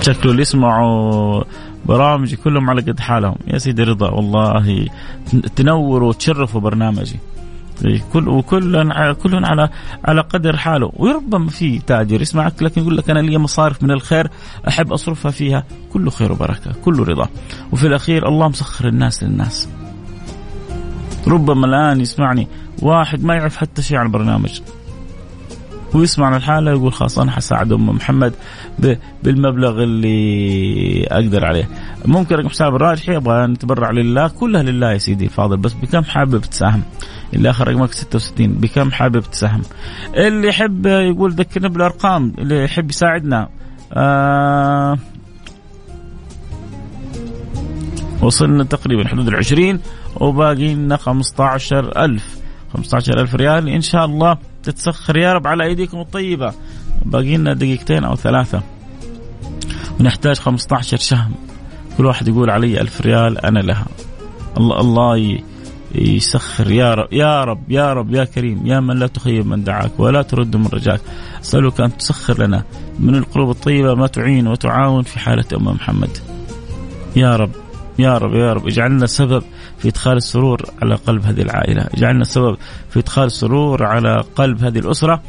شكله 0.00 0.30
اللي 0.30 0.42
يسمعوا 0.42 1.44
برامجي 1.84 2.36
كلهم 2.36 2.70
على 2.70 2.82
قد 2.82 3.00
حالهم. 3.00 3.36
يا 3.46 3.58
سيدي 3.58 3.82
رضا 3.82 4.10
والله 4.10 4.86
تنوروا 5.56 6.08
وتشرفوا 6.08 6.60
برنامجي. 6.60 7.18
كل 8.12 8.28
وكل 8.28 8.92
كل 9.12 9.44
على 9.44 9.68
على 10.04 10.20
قدر 10.20 10.56
حاله. 10.56 10.92
وربما 10.96 11.48
في 11.48 11.78
تاجر 11.78 12.22
يسمعك 12.22 12.62
لكن 12.62 12.80
يقول 12.80 12.96
لك 12.96 13.10
أنا 13.10 13.18
لي 13.18 13.38
مصارف 13.38 13.82
من 13.82 13.90
الخير 13.90 14.30
أحب 14.68 14.92
أصرفها 14.92 15.30
فيها. 15.30 15.64
كله 15.92 16.10
خير 16.10 16.32
وبركة 16.32 16.72
كله 16.84 17.04
رضا. 17.04 17.28
وفي 17.72 17.86
الأخير 17.86 18.28
الله 18.28 18.48
مسخر 18.48 18.88
الناس 18.88 19.22
للناس. 19.22 19.68
ربما 21.26 21.66
الآن 21.66 22.00
يسمعني 22.00 22.48
واحد 22.82 23.24
ما 23.24 23.34
يعرف 23.34 23.56
حتى 23.56 23.82
شيء 23.82 23.96
عن 23.96 24.06
البرنامج. 24.06 24.60
ويسمع 25.94 26.26
عن 26.26 26.34
الحالة 26.34 26.70
يقول 26.70 26.92
خلاص 26.92 27.18
أنا 27.18 27.30
حساعد 27.30 27.72
أم 27.72 27.88
محمد 27.88 28.34
بالمبلغ 29.22 29.82
اللي 29.82 31.06
أقدر 31.06 31.44
عليه. 31.44 31.68
ممكن 32.04 32.34
رقم 32.34 32.48
حساب 32.48 32.74
الراجحي 32.74 33.16
أبغى 33.16 33.46
نتبرع 33.46 33.90
لله. 33.90 34.28
كلها 34.28 34.62
لله 34.62 34.92
يا 34.92 34.98
سيدي 34.98 35.24
الفاضل 35.24 35.56
بس 35.56 35.72
بكم 35.72 36.04
حابب 36.04 36.40
تساهم؟ 36.40 36.82
اللي 37.34 37.50
آخر 37.50 37.68
رقمك 37.68 37.92
66 37.92 38.48
بكم 38.48 38.90
حابب 38.92 39.20
تساهم؟ 39.20 39.62
اللي 40.14 40.48
يحب 40.48 40.86
يقول 40.86 41.32
ذكرنا 41.32 41.68
بالأرقام 41.68 42.32
اللي 42.38 42.64
يحب 42.64 42.90
يساعدنا. 42.90 43.48
آه 43.92 44.98
وصلنا 48.22 48.64
تقريبا 48.64 49.08
حدود 49.08 49.28
ال 49.28 49.36
20 49.36 49.80
وباقي 50.16 50.74
لنا 50.74 50.96
15000 50.96 52.36
15000 52.72 53.34
ريال. 53.34 53.68
إن 53.68 53.80
شاء 53.80 54.04
الله 54.04 54.38
تتسخر 54.62 55.16
يا 55.16 55.32
رب 55.32 55.46
على 55.46 55.64
أيديكم 55.64 56.00
الطيبة. 56.00 56.52
باقي 57.04 57.36
لنا 57.36 57.54
دقيقتين 57.54 58.04
أو 58.04 58.16
ثلاثة. 58.16 58.62
ونحتاج 60.00 60.38
15 60.38 60.96
شهم. 60.96 61.34
كل 61.98 62.06
واحد 62.06 62.28
يقول 62.28 62.50
علي 62.50 62.80
ألف 62.80 63.00
ريال 63.00 63.44
أنا 63.44 63.58
لها. 63.58 63.86
الله 64.56 64.80
الله 64.80 65.38
يسخر. 65.94 66.70
يا 66.70 66.94
رب 66.94 67.12
يا 67.12 67.44
رب 67.44 67.70
يا 67.70 67.92
رب 67.92 68.14
يا 68.14 68.24
كريم 68.24 68.66
يا 68.66 68.80
من 68.80 68.98
لا 68.98 69.06
تخيب 69.06 69.46
من 69.46 69.64
دعاك 69.64 70.00
ولا 70.00 70.22
ترد 70.22 70.56
من 70.56 70.66
رجاك. 70.66 71.00
أسألك 71.40 71.80
أن 71.80 71.96
تسخر 71.96 72.42
لنا 72.42 72.64
من 72.98 73.14
القلوب 73.14 73.50
الطيبة 73.50 73.94
ما 73.94 74.06
تعين 74.06 74.46
وتعاون 74.46 75.02
في 75.02 75.18
حالة 75.18 75.44
أم 75.56 75.64
محمد. 75.64 76.18
يا 77.16 77.36
رب 77.36 77.50
يا 77.98 78.18
رب 78.18 78.34
يا 78.34 78.52
رب 78.52 78.66
اجعلنا 78.66 79.06
سبب 79.06 79.42
في 79.78 79.88
إدخال 79.88 80.16
السرور 80.16 80.62
على 80.82 80.94
قلب 80.94 81.24
هذه 81.24 81.42
العائلة، 81.42 81.86
اجعلنا 81.94 82.24
سبب 82.24 82.56
في 82.90 82.98
إدخال 82.98 83.24
السرور 83.24 83.84
على 83.84 84.24
قلب 84.36 84.64
هذه 84.64 84.78
الأسرة. 84.78 85.22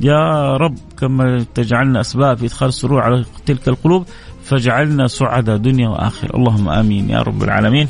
يا 0.00 0.56
رب 0.56 0.78
كما 0.98 1.44
تجعلنا 1.54 2.00
أسباب 2.00 2.36
في 2.36 2.46
إدخال 2.46 2.68
السرور 2.68 3.00
على 3.00 3.24
تلك 3.46 3.68
القلوب 3.68 4.06
فاجعلنا 4.44 5.06
سعداء 5.06 5.56
دنيا 5.56 5.88
وآخرة، 5.88 6.36
اللهم 6.36 6.68
آمين 6.68 7.10
يا 7.10 7.22
رب 7.22 7.42
العالمين. 7.42 7.88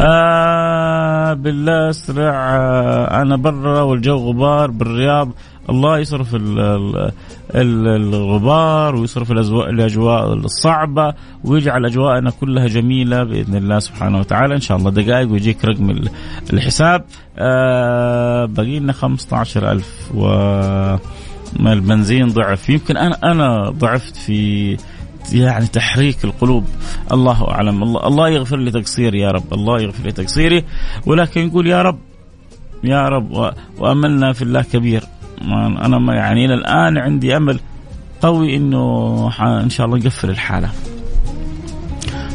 آه 0.00 1.32
بالله 1.32 1.90
اسرع 1.90 2.56
آه 2.56 3.22
أنا 3.22 3.36
برا 3.36 3.80
والجو 3.80 4.16
غبار 4.16 4.70
بالرياض. 4.70 5.28
الله 5.70 5.98
يصرف 5.98 6.28
الغبار 7.54 8.96
ويصرف 8.96 9.32
الاجواء 9.32 10.32
الصعبة 10.34 11.14
ويجعل 11.44 11.86
أجواءنا 11.86 12.30
كلها 12.30 12.66
جميلة 12.66 13.24
بإذن 13.24 13.56
الله 13.56 13.78
سبحانه 13.78 14.18
وتعالى. 14.18 14.54
إن 14.54 14.60
شاء 14.60 14.76
الله 14.76 14.90
دقائق 14.90 15.30
ويجيك 15.32 15.64
رقم 15.64 15.96
الحساب. 16.52 17.04
آه 17.38 18.44
باقي 18.44 18.78
لنا 18.78 18.92
15000 18.92 20.10
و 20.14 20.26
البنزين 21.60 22.28
ضعف. 22.28 22.68
يمكن 22.70 22.96
أنا 22.96 23.18
أنا 23.24 23.70
ضعفت 23.70 24.16
في 24.16 24.76
يعني 25.32 25.66
تحريك 25.66 26.24
القلوب. 26.24 26.64
الله 27.12 27.50
أعلم. 27.50 27.82
الله, 27.82 28.06
الله 28.06 28.28
يغفر 28.28 28.56
لي 28.56 28.70
تقصيري 28.70 29.20
يا 29.20 29.30
رب. 29.30 29.54
الله 29.54 29.80
يغفر 29.80 30.04
لي 30.04 30.12
تقصيري. 30.12 30.64
ولكن 31.06 31.46
نقول 31.46 31.66
يا 31.66 31.82
رب 31.82 31.98
يا 32.84 33.08
رب 33.08 33.52
وأملنا 33.78 34.32
في 34.32 34.42
الله 34.42 34.62
كبير. 34.62 35.04
أنا 35.84 35.98
ما 35.98 36.14
يعني 36.14 36.44
إلى 36.44 36.54
الآن 36.54 36.98
عندي 36.98 37.36
أمل 37.36 37.60
قوي 38.22 38.56
إنه 38.56 39.30
إن 39.40 39.70
شاء 39.70 39.86
الله 39.86 39.98
نقفل 39.98 40.30
الحالة. 40.30 40.68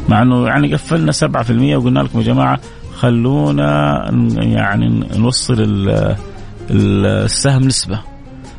مع 0.10 0.22
إنه 0.22 0.48
يعني 0.48 0.74
قفلنا 0.74 1.12
7% 1.12 1.78
وقلنا 1.78 2.00
لكم 2.00 2.20
يا 2.20 2.24
جماعة 2.24 2.60
خلونا 2.96 4.04
يعني 4.38 5.08
نوصل 5.18 5.56
السهم 6.72 7.64
نسبة. 7.64 8.00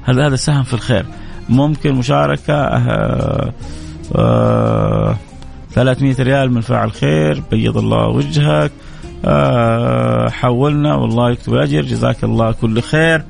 هذا 0.03 0.27
هذا 0.27 0.37
سهم 0.37 0.63
في 0.63 0.75
الخير. 0.75 1.07
ممكن 1.49 1.95
مشاركة 1.95 2.55
آه 4.17 5.11
آه 5.11 5.17
300 5.75 6.15
ريال 6.21 6.53
من 6.53 6.61
فاعل 6.61 6.93
خير 6.93 7.43
بيض 7.51 7.79
الله 7.79 8.09
وجهك. 8.09 8.73
آه 9.25 10.29
حولنا 10.31 10.95
والله 10.95 11.31
يكتب 11.31 11.55
الأجر. 11.55 11.83
جزاك 11.83 12.25
الله 12.25 12.53
كل 12.53 12.83
خير. 12.83 13.25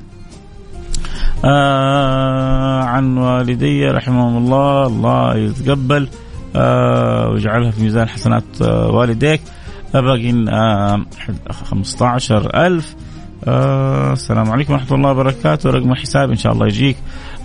آه 1.45 2.81
عن 2.83 3.17
والدي 3.17 3.85
رحمهم 3.85 4.37
الله 4.37 4.87
الله 4.87 5.35
يتقبل. 5.35 6.07
ويجعلها 6.55 7.71
في 7.71 7.83
ميزان 7.83 8.09
حسنات 8.09 8.61
والديك. 8.61 9.41
باقي 9.93 10.45
آه 10.49 11.05
15000 11.51 12.95
آه 13.47 14.13
السلام 14.13 14.51
عليكم 14.51 14.73
ورحمة 14.73 14.95
الله 14.95 15.11
وبركاته. 15.11 15.69
رقم 15.69 15.91
الحساب 15.91 16.29
إن 16.29 16.37
شاء 16.37 16.53
الله 16.53 16.67
يجيك 16.67 16.97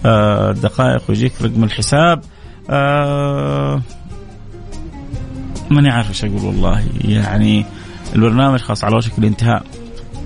آه 0.06 0.52
دقائق 0.52 1.02
ويجيك 1.08 1.32
رقم 1.42 1.64
الحساب. 1.64 2.20
آه 2.70 3.82
ماني 5.70 5.90
عارف 5.90 6.08
إيش 6.08 6.24
أقول 6.24 6.44
والله. 6.44 6.84
يعني 7.04 7.64
البرنامج 8.14 8.60
خاص 8.60 8.84
على 8.84 8.96
وشك 8.96 9.18
الانتهاء 9.18 9.62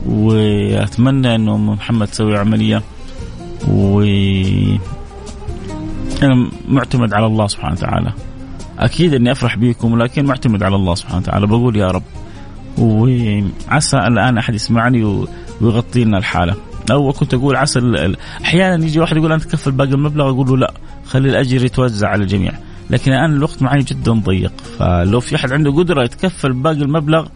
وأتمنى 0.07 1.35
إنه 1.35 1.57
محمد 1.57 2.07
تسوي 2.07 2.39
عملية 2.39 2.83
و 3.69 4.01
أنا 6.23 6.51
معتمد 6.69 7.15
على 7.15 7.27
الله 7.27 7.47
سبحانه 7.47 7.75
وتعالى. 7.75 8.13
أكيد 8.79 9.15
إني 9.15 9.33
أفرح 9.33 9.57
بكم 9.57 9.93
ولكن 9.93 10.25
معتمد 10.25 10.63
على 10.63 10.77
الله 10.77 10.95
سبحانه 10.95 11.19
وتعالى. 11.19 11.47
بقول 11.47 11.77
يا 11.77 11.91
رب. 11.91 12.03
وعسى 12.79 13.97
الآن 13.97 14.39
أحد 14.39 14.55
يسمعني 14.55 15.27
ويغطي 15.61 16.05
لنا 16.05 16.19
الحالة. 16.19 16.55
أو 16.91 17.13
كنت 17.13 17.35
أقول 17.35 17.57
عسى 17.57 17.81
أحيانا 18.45 18.85
يجي 18.85 19.01
واحد 19.01 19.17
يقول 19.17 19.33
أنت 19.33 19.43
تكفل 19.43 19.71
باقي 19.71 19.91
المبلغ 19.91 20.31
أقول 20.31 20.49
له 20.49 20.57
لا. 20.57 20.75
خلي 21.11 21.29
الأجر 21.29 21.65
يتوزع 21.65 22.09
على 22.09 22.23
الجميع. 22.23 22.53
لكن 22.91 23.13
الآن 23.13 23.33
الوقت 23.37 23.63
معي 23.63 23.79
جدا 23.79 24.13
ضيق 24.13 24.53
فلو 24.79 25.21
في 25.21 25.37
أحد 25.37 25.53
عنده 25.53 25.71
قدرة 25.71 26.05
يتكفل 26.05 26.53
باقي 26.53 26.77
المبلغ 26.77 27.27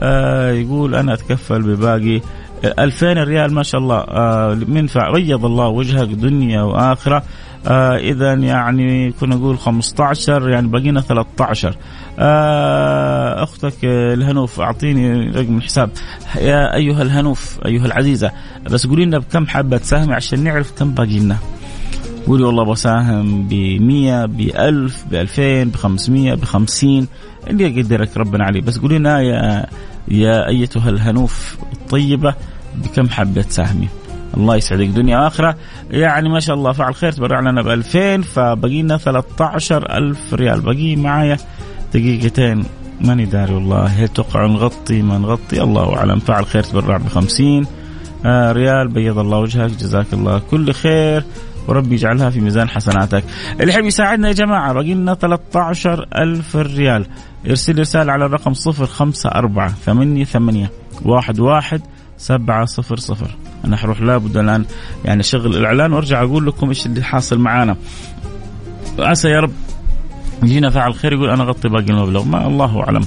آه 0.00 0.50
يقول 0.50 0.94
أنا 0.94 1.14
أتكفل 1.14 1.62
بباقي 1.62 2.20
2000 2.64 3.12
ريال 3.12 3.54
ما 3.54 3.62
شاء 3.62 3.80
الله 3.80 3.96
آه 3.96 4.54
من 4.54 4.88
بيض 5.14 5.44
الله 5.44 5.68
وجهك 5.68 6.08
دنيا 6.08 6.62
وآخرة. 6.62 7.22
آه 7.66 7.96
اذا 7.96 8.34
يعني 8.34 9.12
كنا 9.12 9.36
نقول 9.36 9.58
15 9.58 10.48
يعني 10.48 10.68
بقينا 10.68 11.00
13 11.00 11.76
آه 12.18 13.42
أختك 13.42 13.84
الهنوف 13.84 14.60
أعطيني 14.60 15.30
رقم 15.30 15.56
الحساب. 15.56 15.90
يا 16.36 16.74
أيها 16.74 17.02
الهنوف 17.02 17.58
أيها 17.66 17.86
العزيزة 17.86 18.30
بس 18.70 18.86
قولي 18.86 19.04
لنا 19.04 19.18
بكم 19.18 19.46
حابة 19.46 19.76
تساهمي 19.76 20.14
عشان 20.14 20.44
نعرف 20.44 20.72
كم 20.78 20.90
باقي 20.90 21.18
لنا. 21.18 21.36
قولي 22.28 22.44
والله 22.44 22.64
بساهم 22.64 23.48
ب 23.48 23.54
100 23.80 24.26
ب 24.26 24.40
1000 24.40 25.04
ب 25.10 25.14
2000 25.14 25.64
ب 25.64 25.76
500 25.76 26.34
ب 26.34 26.44
50 26.44 27.08
اللي 27.46 27.78
يقدرك 27.78 28.16
ربنا 28.16 28.44
عليه. 28.44 28.60
بس 28.60 28.78
قولي 28.78 28.98
لنا 28.98 29.20
يا 29.20 29.66
يا 30.08 30.48
أيتها 30.48 30.90
الهنوف 30.90 31.56
الطيبة 31.72 32.34
بكم 32.74 33.08
حابه 33.08 33.42
تساهمي 33.42 33.88
الله 34.36 34.56
يسعدك. 34.56 34.86
دنيا 34.86 35.18
وآخرة. 35.18 35.56
يعني 35.90 36.28
ما 36.28 36.40
شاء 36.40 36.56
الله 36.56 36.72
فعل 36.72 36.94
خير. 36.94 37.12
تبرع 37.12 37.40
لنا 37.40 37.62
ب 37.62 37.68
2000 37.68 38.22
فبقي 38.22 38.82
لنا 38.82 38.96
13000 38.96 40.34
ريال. 40.34 40.60
بقي 40.60 40.96
معايا 40.96 41.36
دقيقتين. 41.94 42.64
ماني 43.00 43.24
داري 43.24 43.54
والله. 43.54 43.86
هل 43.86 44.08
توقع 44.08 44.46
نغطي 44.46 45.02
ما 45.02 45.18
نغطي. 45.18 45.62
الله 45.62 45.96
أعلم. 45.96 46.18
فعل 46.18 46.46
خير. 46.46 46.62
تبرع 46.62 46.96
ب 46.96 47.08
50 47.08 47.66
آه 48.26 48.52
ريال. 48.52 48.88
بيض 48.88 49.18
الله 49.18 49.38
وجهك. 49.38 49.70
جزاك 49.70 50.06
الله 50.12 50.38
كل 50.38 50.72
خير. 50.72 51.24
وربي 51.68 51.94
يجعلها 51.94 52.30
في 52.30 52.40
ميزان 52.40 52.68
حسناتك. 52.68 53.24
اللي 53.60 53.72
يحب 53.72 53.84
يساعدنا 53.84 54.28
يا 54.28 54.32
جماعة 54.32 54.72
باقي 54.72 54.94
لنا 54.94 55.14
13 55.14 56.06
ألف 56.16 56.56
ريال. 56.56 57.06
ارسل 57.46 57.78
رسالة 57.78 58.12
على 58.12 58.26
الرقم 58.26 58.52
054 58.52 59.68
ثمانية 59.68 60.24
ثمانية 60.24 60.70
واحد 61.02 61.40
واحد 61.40 61.82
سبعة 62.16 62.64
صفر 62.64 62.96
صفر. 62.96 63.30
أنا 63.64 63.76
حروح 63.76 64.00
لابد 64.00 64.36
الآن 64.36 64.64
يعني 65.04 65.20
أشغل 65.20 65.56
الإعلان 65.56 65.92
وأرجع 65.92 66.22
أقول 66.22 66.46
لكم 66.46 66.68
إيش 66.68 66.86
اللي 66.86 67.02
حاصل 67.02 67.38
معانا. 67.38 67.76
عسى 68.98 69.28
يا 69.28 69.40
رب 69.40 69.52
يجينا 70.42 70.70
فاعل 70.70 70.94
خير 70.94 71.12
يقول 71.12 71.30
أنا 71.30 71.42
أغطي 71.42 71.68
باقي 71.68 71.90
المبلغ. 71.90 72.24
ما 72.24 72.46
الله 72.46 72.82
أعلم. 72.82 73.04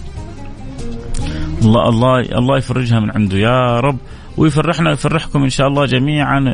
الله 1.62 1.90
الله 1.90 2.20
الله 2.20 2.58
يفرجها 2.58 3.00
من 3.00 3.12
عنده. 3.12 3.38
يا 3.38 3.80
رب 3.80 3.98
ويفرحنا 4.38 4.90
ويفرحكم 4.90 5.44
إن 5.44 5.50
شاء 5.50 5.68
الله 5.68 5.86
جميعا 5.86 6.54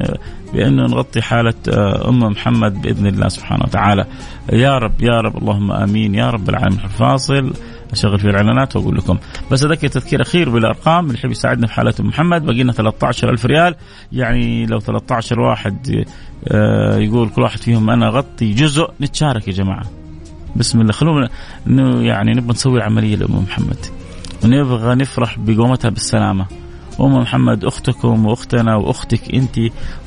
بانه 0.54 0.84
نغطي 0.84 1.22
حالة 1.22 1.54
آه، 1.70 2.10
أم 2.10 2.20
محمد 2.20 2.82
بإذن 2.82 3.08
الله 3.08 3.28
سبحانه 3.28 3.64
وتعالى. 3.64 4.06
يا 4.54 4.78
رب 4.78 5.02
يا 5.02 5.22
رب 5.22 5.38
اللهم 5.38 5.72
آمين. 5.72 6.16
يا 6.16 6.30
رب 6.30 6.50
العالمين. 6.50 6.80
الفاصل 6.84 7.54
أشغل 7.92 8.20
فيه 8.20 8.30
الإعلانات 8.30 8.76
وأقول 8.76 8.98
لكم. 8.98 9.18
بس 9.52 9.64
أذكر 9.64 9.88
تذكير 9.88 10.22
أخير 10.22 10.50
بالأرقام 10.50 11.06
اللي 11.06 11.18
يحب 11.18 11.32
يساعدنا 11.32 11.68
في 11.68 11.74
حالة 11.74 11.94
أم 12.00 12.08
محمد. 12.08 12.46
باقي 12.46 12.64
لنا 12.64 12.72
13000 12.72 13.46
ريال. 13.46 13.76
يعني 14.12 14.66
لو 14.66 14.80
13 14.80 15.40
واحد 15.40 16.06
آه، 16.48 16.98
يقول 16.98 17.30
كل 17.30 17.42
واحد 17.42 17.60
فيهم 17.60 17.90
أنا 17.90 18.08
أغطي 18.08 18.54
جزء 18.54 18.90
نتشارك 19.02 19.48
يا 19.48 19.54
جماعة. 19.54 19.86
بسم 20.56 20.82
الله. 20.82 20.92
خلونا 20.92 21.30
يعني 22.02 22.34
نبغى 22.34 22.52
نسوي 22.52 22.82
عمليه 22.82 23.16
لأم 23.16 23.44
محمد. 23.44 23.86
ونبغى 24.44 24.96
نفرح 24.96 25.40
بقومتها 25.40 25.90
بالسلامة. 25.90 26.46
أم 27.00 27.18
محمد 27.18 27.66
أختكم 27.66 28.26
وأختنا 28.26 28.76
وأختك 28.76 29.36
أنت 29.36 29.60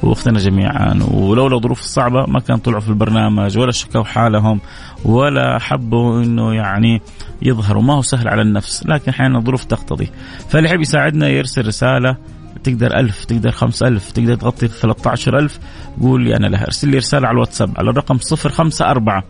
وأختنا 0.03 0.39
جميعا. 0.39 1.01
ولولا 1.11 1.57
الظروف 1.57 1.81
الصعبة 1.81 2.27
ما 2.27 2.41
كان 2.41 2.57
طلعوا 2.59 2.81
في 2.81 2.89
البرنامج 2.89 3.59
ولا 3.59 3.73
شكوا 3.73 4.05
حالهم 4.05 4.61
ولا 5.05 5.59
حبوا 5.59 6.23
إنه 6.23 6.55
يعني 6.55 7.03
يظهروا. 7.43 7.83
ما 7.83 7.95
هو 7.95 8.03
سهل 8.03 8.29
على 8.29 8.43
النفس 8.43 8.87
لكن 8.87 9.11
أحيانا 9.11 9.39
الظروف 9.39 9.65
تقتضي. 9.65 10.11
فاللي 10.49 10.69
يحب 10.69 10.81
يساعدنا 10.81 11.29
يرسل 11.29 11.67
رسالة 11.67 12.17
تقدر 12.65 12.97
ألف 12.97 13.25
تقدر 13.25 13.51
خمسة 13.51 13.89
ألف 13.89 14.11
تقدر 14.11 14.35
تغطي 14.35 14.69
13 14.69 15.39
ألف. 15.39 15.59
قول 16.01 16.25
لي 16.25 16.37
أنا 16.37 16.47
لها. 16.47 16.65
ارسل 16.65 16.89
لي 16.89 16.97
رسالة 16.97 17.29
على 17.29 17.35
الواتساب 17.35 17.75
على 17.79 17.91
الرقم 17.91 18.19
صفر 18.19 18.51
خمسة 18.51 18.91
أربعة 18.91 19.25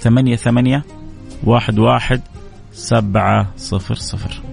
ثمانية 0.00 0.36
ثمانية 0.36 0.84
واحد 1.44 1.78
واحد 1.78 2.20
سبعة 2.72 3.50
صفر 3.56 3.94
صفر. 3.94 4.49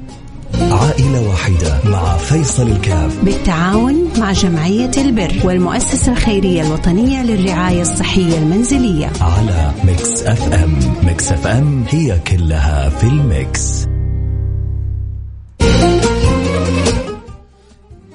عائلة 0.55 1.29
واحدة 1.29 1.79
مع 1.85 2.17
فيصل 2.17 2.67
الكاف. 2.71 3.23
بالتعاون 3.23 4.09
مع 4.19 4.31
جمعية 4.31 4.91
البر 4.97 5.33
والمؤسسة 5.43 6.11
الخيرية 6.11 6.61
الوطنية 6.61 7.23
للرعاية 7.23 7.81
الصحية 7.81 8.37
المنزلية. 8.37 9.11
على 9.21 9.71
Mix 9.83 10.23
FM. 10.23 10.79
Mix 11.03 11.31
FM 11.31 11.83
هي 11.89 12.19
كلها 12.19 12.89
في 12.89 13.03
ال 13.07 13.23
mix. 13.23 13.87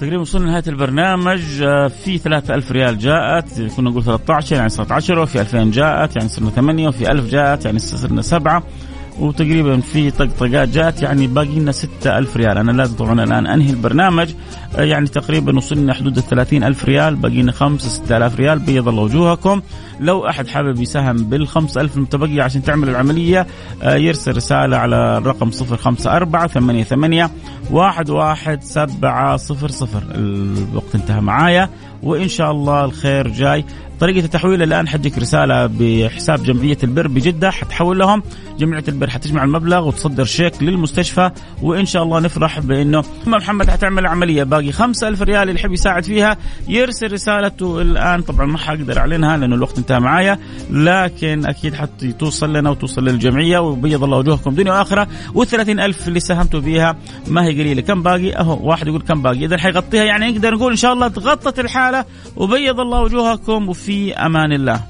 تقريبا 0.01 0.21
وصلنا 0.21 0.45
لنهاية 0.45 0.65
البرنامج. 0.67 1.63
آه، 1.63 1.89
في 1.89 2.19
3000 2.19 2.73
ريال 2.73 2.99
جاءت 2.99 3.61
كنا 3.77 3.91
نقول 3.91 4.05
13 4.05 4.57
يعني 4.57 4.69
صارت 4.69 4.93
10 4.93 5.23
وفي 5.23 5.41
2000 5.41 5.71
جاءت 5.71 6.17
يعني 6.17 6.29
صرنا 6.29 6.51
8 6.51 6.89
وفي 6.89 7.11
1000 7.11 7.31
جاءت 7.31 7.65
يعني 7.65 7.79
صرنا 7.79 8.23
7 8.23 8.63
وتقريبا 9.21 9.81
في 9.81 10.11
طقطقات 10.11 10.69
جات 10.69 11.03
يعني 11.03 11.27
باقي 11.27 11.59
لنا 11.59 11.73
6000 11.73 12.37
ريال. 12.37 12.59
أنا 12.59 12.73
لازم 12.73 12.97
طبعا 12.97 13.25
الآن 13.25 13.47
أنهي 13.47 13.71
البرنامج. 13.71 14.29
آه، 14.77 14.83
يعني 14.83 15.07
تقريبا 15.07 15.57
وصلنا 15.57 15.95
حدود 15.95 16.17
ال 16.17 16.29
30000 16.29 16.85
ريال 16.85 17.17
باقي 17.17 17.43
لنا 17.43 17.53
5 17.53 17.89
6000 17.89 18.37
ريال. 18.37 18.59
بيض 18.59 18.89
الله 18.89 19.03
وجوهكم. 19.03 19.63
لو 20.01 20.29
أحد 20.29 20.47
حابب 20.49 20.81
يساهم 20.81 21.17
بال 21.17 21.49
5000 21.49 21.97
المتبقية 21.97 22.43
عشان 22.43 22.63
تعمل 22.63 22.89
العملية 22.89 23.47
آه، 23.83 23.95
يرسل 23.95 24.37
رسالة 24.37 24.77
على 24.77 25.19
الرقم 25.19 25.51
054 25.51 26.49
88 26.49 27.29
11700 27.71 30.03
الوقت 30.15 30.95
انتهى 30.95 31.21
معايا. 31.21 31.69
وإن 32.03 32.29
شاء 32.29 32.51
الله 32.51 32.85
الخير 32.85 33.29
جاي. 33.29 33.65
طريقة 34.01 34.25
التحويل 34.25 34.63
الآن 34.63 34.89
حدك 34.89 35.19
رسالة 35.19 35.67
بحساب 35.67 36.43
جمعية 36.43 36.79
البر 36.85 37.09
بجدة 37.09 37.51
حتحول 37.51 37.99
لهم. 37.99 38.23
جمعية 38.59 38.85
البر 38.89 39.11
حتجمع 39.11 39.45
المبلغ 39.45 39.89
وتصدر 39.89 40.25
شيك 40.25 40.63
للمستشفى 40.63 41.31
وإن 41.63 41.87
شاء 41.87 42.03
الله 42.03 42.21
نفرح 42.21 42.61
بأنه 42.61 42.99
أم 43.27 43.31
محمد 43.31 43.71
حتعمل 43.71 44.07
عملية. 44.07 44.43
باقي 44.43 44.73
خمسة 44.73 45.09
ألف 45.09 45.23
ريال 45.23 45.43
اللي 45.43 45.55
يحب 45.61 45.73
يساعد 45.73 46.05
فيها. 46.05 46.37
يرسل 46.69 47.13
رسالته 47.13 47.83
الآن. 47.83 48.21
طبعا 48.21 48.47
ما 48.47 48.59
حقدر 48.59 48.99
أعلنها 48.99 49.37
لأنه 49.37 49.55
الوقت 49.57 49.79
انتهى 49.79 50.01
معايا 50.01 50.39
لكن 50.71 51.47
أكيد 51.47 51.75
حتوصل 51.75 52.53
لنا 52.53 52.71
وتوصل 52.71 53.05
للجمعية 53.05 53.59
وبيض 53.59 54.05
الله 54.05 54.19
وجوهكم 54.19 54.55
دنيا 54.55 54.85
والثلاثين 55.35 55.81
ألف 55.81 56.09
اللي 56.09 56.21
ساهمتوا 56.21 56.61
بها 56.61 56.97
ما 57.29 57.45
هي 57.45 57.61
قليلة. 57.61 57.83
كم 57.83 58.03
باقي؟ 58.03 58.37
أهو 58.37 58.69
واحد 58.69 58.87
يقول 58.87 59.01
كم 59.01 59.23
باقي؟ 59.23 59.45
إذا 59.45 59.59
حيغطيها 59.59 60.05
يعني 60.05 60.31
نقدر 60.31 60.55
نقول 60.55 60.71
إن 60.71 60.77
شاء 60.77 60.93
الله 60.93 61.09
تغطت 61.09 61.61
وتعالى 61.93 62.05
وبيض 62.37 62.81
الله 62.81 63.01
وجوهكم 63.01 63.69
وفي 63.69 64.15
أمان 64.15 64.53
الله. 64.53 64.81